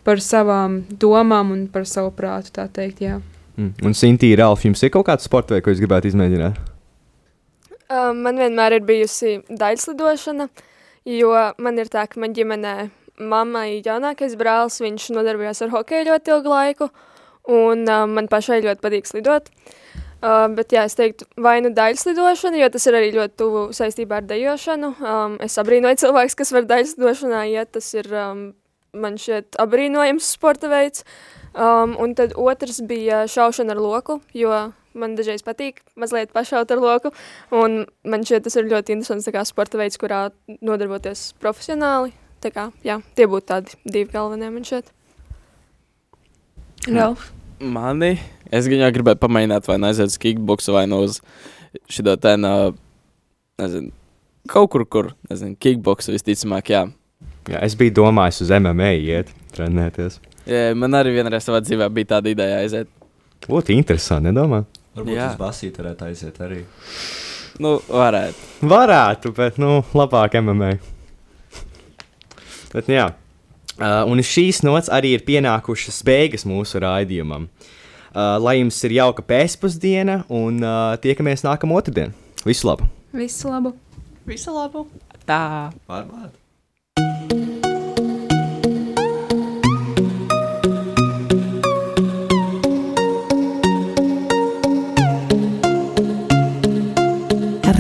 par 0.07 0.23
savām 0.25 0.81
domām 1.01 1.53
un 1.55 1.67
par 1.73 1.87
savu 1.89 2.13
prātu, 2.17 2.55
tā 2.57 2.67
teikt, 2.73 3.03
jā. 3.05 3.21
Mm. 3.57 3.75
Un 3.85 3.97
Sintīna, 3.97 4.41
Ralf, 4.43 4.65
jums 4.67 4.83
ir 4.83 4.93
kaut 4.95 5.07
kāds 5.11 5.29
sports 5.29 5.53
veids, 5.53 5.65
ko 5.65 5.75
jūs 5.75 5.83
gribētu 5.83 6.11
izmēģināt? 6.11 6.59
Uh, 7.93 8.11
man 8.17 8.41
vienmēr 8.41 8.79
ir 8.79 8.87
bijusi 8.89 9.39
daļslidošana, 9.53 10.49
jo 11.13 11.31
man 11.61 11.79
ir 11.79 11.93
tā, 11.93 12.07
ka 12.09 12.21
man 12.23 12.33
ģimenē 12.37 12.75
mammai 13.21 13.83
jaunākais 13.85 14.35
brālis, 14.41 14.81
viņš 14.81 15.11
nodarbojās 15.13 15.61
ar 15.67 15.75
hokeju 15.77 16.09
ļoti 16.09 16.33
ilgu 16.33 16.57
laiku, 16.57 16.91
un 17.53 17.85
uh, 17.85 18.07
man 18.09 18.33
pašai 18.33 18.63
ļoti 18.65 18.85
patīk 18.85 19.11
slidot. 19.11 19.53
Uh, 19.53 19.79
bet 20.23 20.73
jā, 20.75 20.85
es 20.87 20.95
teiktu, 20.99 21.27
vai 21.43 21.57
nu 21.65 21.73
daļslidošana, 21.75 22.61
jo 22.61 22.69
tas 22.75 22.87
ir 22.87 22.99
arī 22.99 23.13
ļoti 23.17 23.39
tuvu 23.43 23.63
saistībā 23.75 24.21
ar 24.21 24.27
dejošanu. 24.29 24.93
Um, 25.03 25.39
es 25.43 25.59
abrīnoju 25.59 25.99
cilvēkus, 26.05 26.37
kas 26.39 26.53
var 26.55 26.69
daļslidošanā 26.71 27.45
iet, 27.51 27.73
tas 27.75 27.89
ir 27.97 28.07
um, 28.15 28.45
man 28.95 29.19
šķiet 29.19 29.59
abrīnojams 29.63 30.31
sporta 30.37 30.71
veids. 30.71 31.03
Um, 31.53 31.97
un 32.01 32.15
tad 32.17 32.37
otrs 32.39 32.81
bija 32.89 33.27
šaušana 33.29 33.75
ar 33.75 33.83
loku, 33.83 34.21
jo 34.33 34.55
man 34.97 35.17
dažreiz 35.19 35.43
patīk 35.45 35.83
mazliet 36.01 36.33
pašaut 36.33 36.71
ar 36.73 36.81
loku. 36.81 37.13
Un 37.53 37.83
man 38.07 38.25
šķiet, 38.25 38.47
tas 38.47 38.57
ir 38.57 38.71
ļoti 38.71 38.97
interesants 38.97 39.29
tā 39.29 39.35
kā, 39.35 39.45
sporta 39.49 39.81
veids, 39.81 39.99
kurā 40.01 40.29
nodarboties 40.63 41.33
profesionāli. 41.43 42.15
Tā 42.43 42.51
kā, 42.55 42.71
jā, 42.87 42.99
tie 43.19 43.29
būtu 43.31 43.49
tādi 43.53 43.77
divi 43.85 44.11
galvenie 44.15 44.51
man 44.55 44.67
šķiet. 44.67 44.91
Ralf? 46.91 47.29
Mani, 47.63 48.17
es 48.53 48.69
gan 48.69 48.85
jau 48.85 48.93
gribēju 48.95 49.21
pamēģināt, 49.23 49.69
vai 49.69 49.79
aiziet 49.89 50.13
uz 50.13 50.19
kickboksu, 50.21 50.75
vai 50.77 50.85
no 50.91 51.03
uz 51.07 51.21
te, 51.89 52.35
uh, 52.37 52.75
nezinu, 53.63 53.93
kaut 54.53 54.73
kur, 54.75 54.85
kur, 54.85 55.13
nezinu, 55.31 55.57
kickboksu 55.63 56.15
visticamāk, 56.15 56.73
jā. 56.75 56.85
Jā, 57.51 57.63
es 57.65 57.75
biju 57.79 57.97
domājis 58.03 58.43
uz 58.45 58.53
MMA 58.55 58.93
iet, 59.01 59.33
trenēties. 59.57 60.21
jā. 60.47 60.69
Man 60.79 60.95
arī 60.99 61.17
vienreiz 61.17 61.47
savā 61.47 61.63
dzīvē 61.65 61.89
bija 61.95 62.17
tāda 62.17 62.33
ideja 62.33 62.61
aiziet. 62.63 62.93
Būtu 63.49 63.75
interesanti, 63.75 64.29
nedomā? 64.29 64.63
Varbūt 64.95 65.17
Jā. 65.17 65.33
uz 65.33 65.39
basīti 65.41 65.81
varētu 65.81 66.05
aiziet 66.07 66.37
arī. 66.45 66.61
Nu, 67.63 67.79
varētu. 67.89 68.67
Varētu, 68.71 69.33
bet, 69.35 69.59
nu, 69.59 69.81
labāk 69.97 70.37
MMA. 70.39 70.71
Bet, 72.73 72.87
nu 72.87 72.95
jā. 72.95 73.09
Uh, 73.73 74.05
un 74.13 74.21
šīs 74.23 74.61
nots 74.63 74.93
arī 74.93 75.17
ir 75.17 75.25
pienākušas 75.27 76.03
beigas 76.07 76.45
mūsu 76.47 76.83
raidījumam. 76.85 77.49
Uh, 77.49 77.82
lai 78.15 78.59
jums 78.61 78.79
ir 78.87 78.97
jauka 78.99 79.25
pēcpusdiena, 79.25 80.23
un 80.33 80.61
uh, 80.61 80.93
tiekamies 81.03 81.47
nākamā 81.47 81.81
otrdiena. 81.81 82.13
Visu 82.45 82.69
labu! 82.69 82.89
Visu 83.17 83.49
labu! 83.53 83.75
Visu 84.29 84.55
labu! 84.55 84.87
Tā. 85.27 85.71
Pārbārt. 85.89 86.39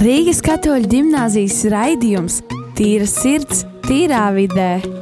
Rīgas 0.03 0.40
katoļu 0.42 0.88
gimnāzijas 0.90 1.61
raidījums 1.71 2.40
Tīra 2.75 3.07
sirds, 3.07 3.62
tīrā 3.87 4.25
vidē. 4.35 5.02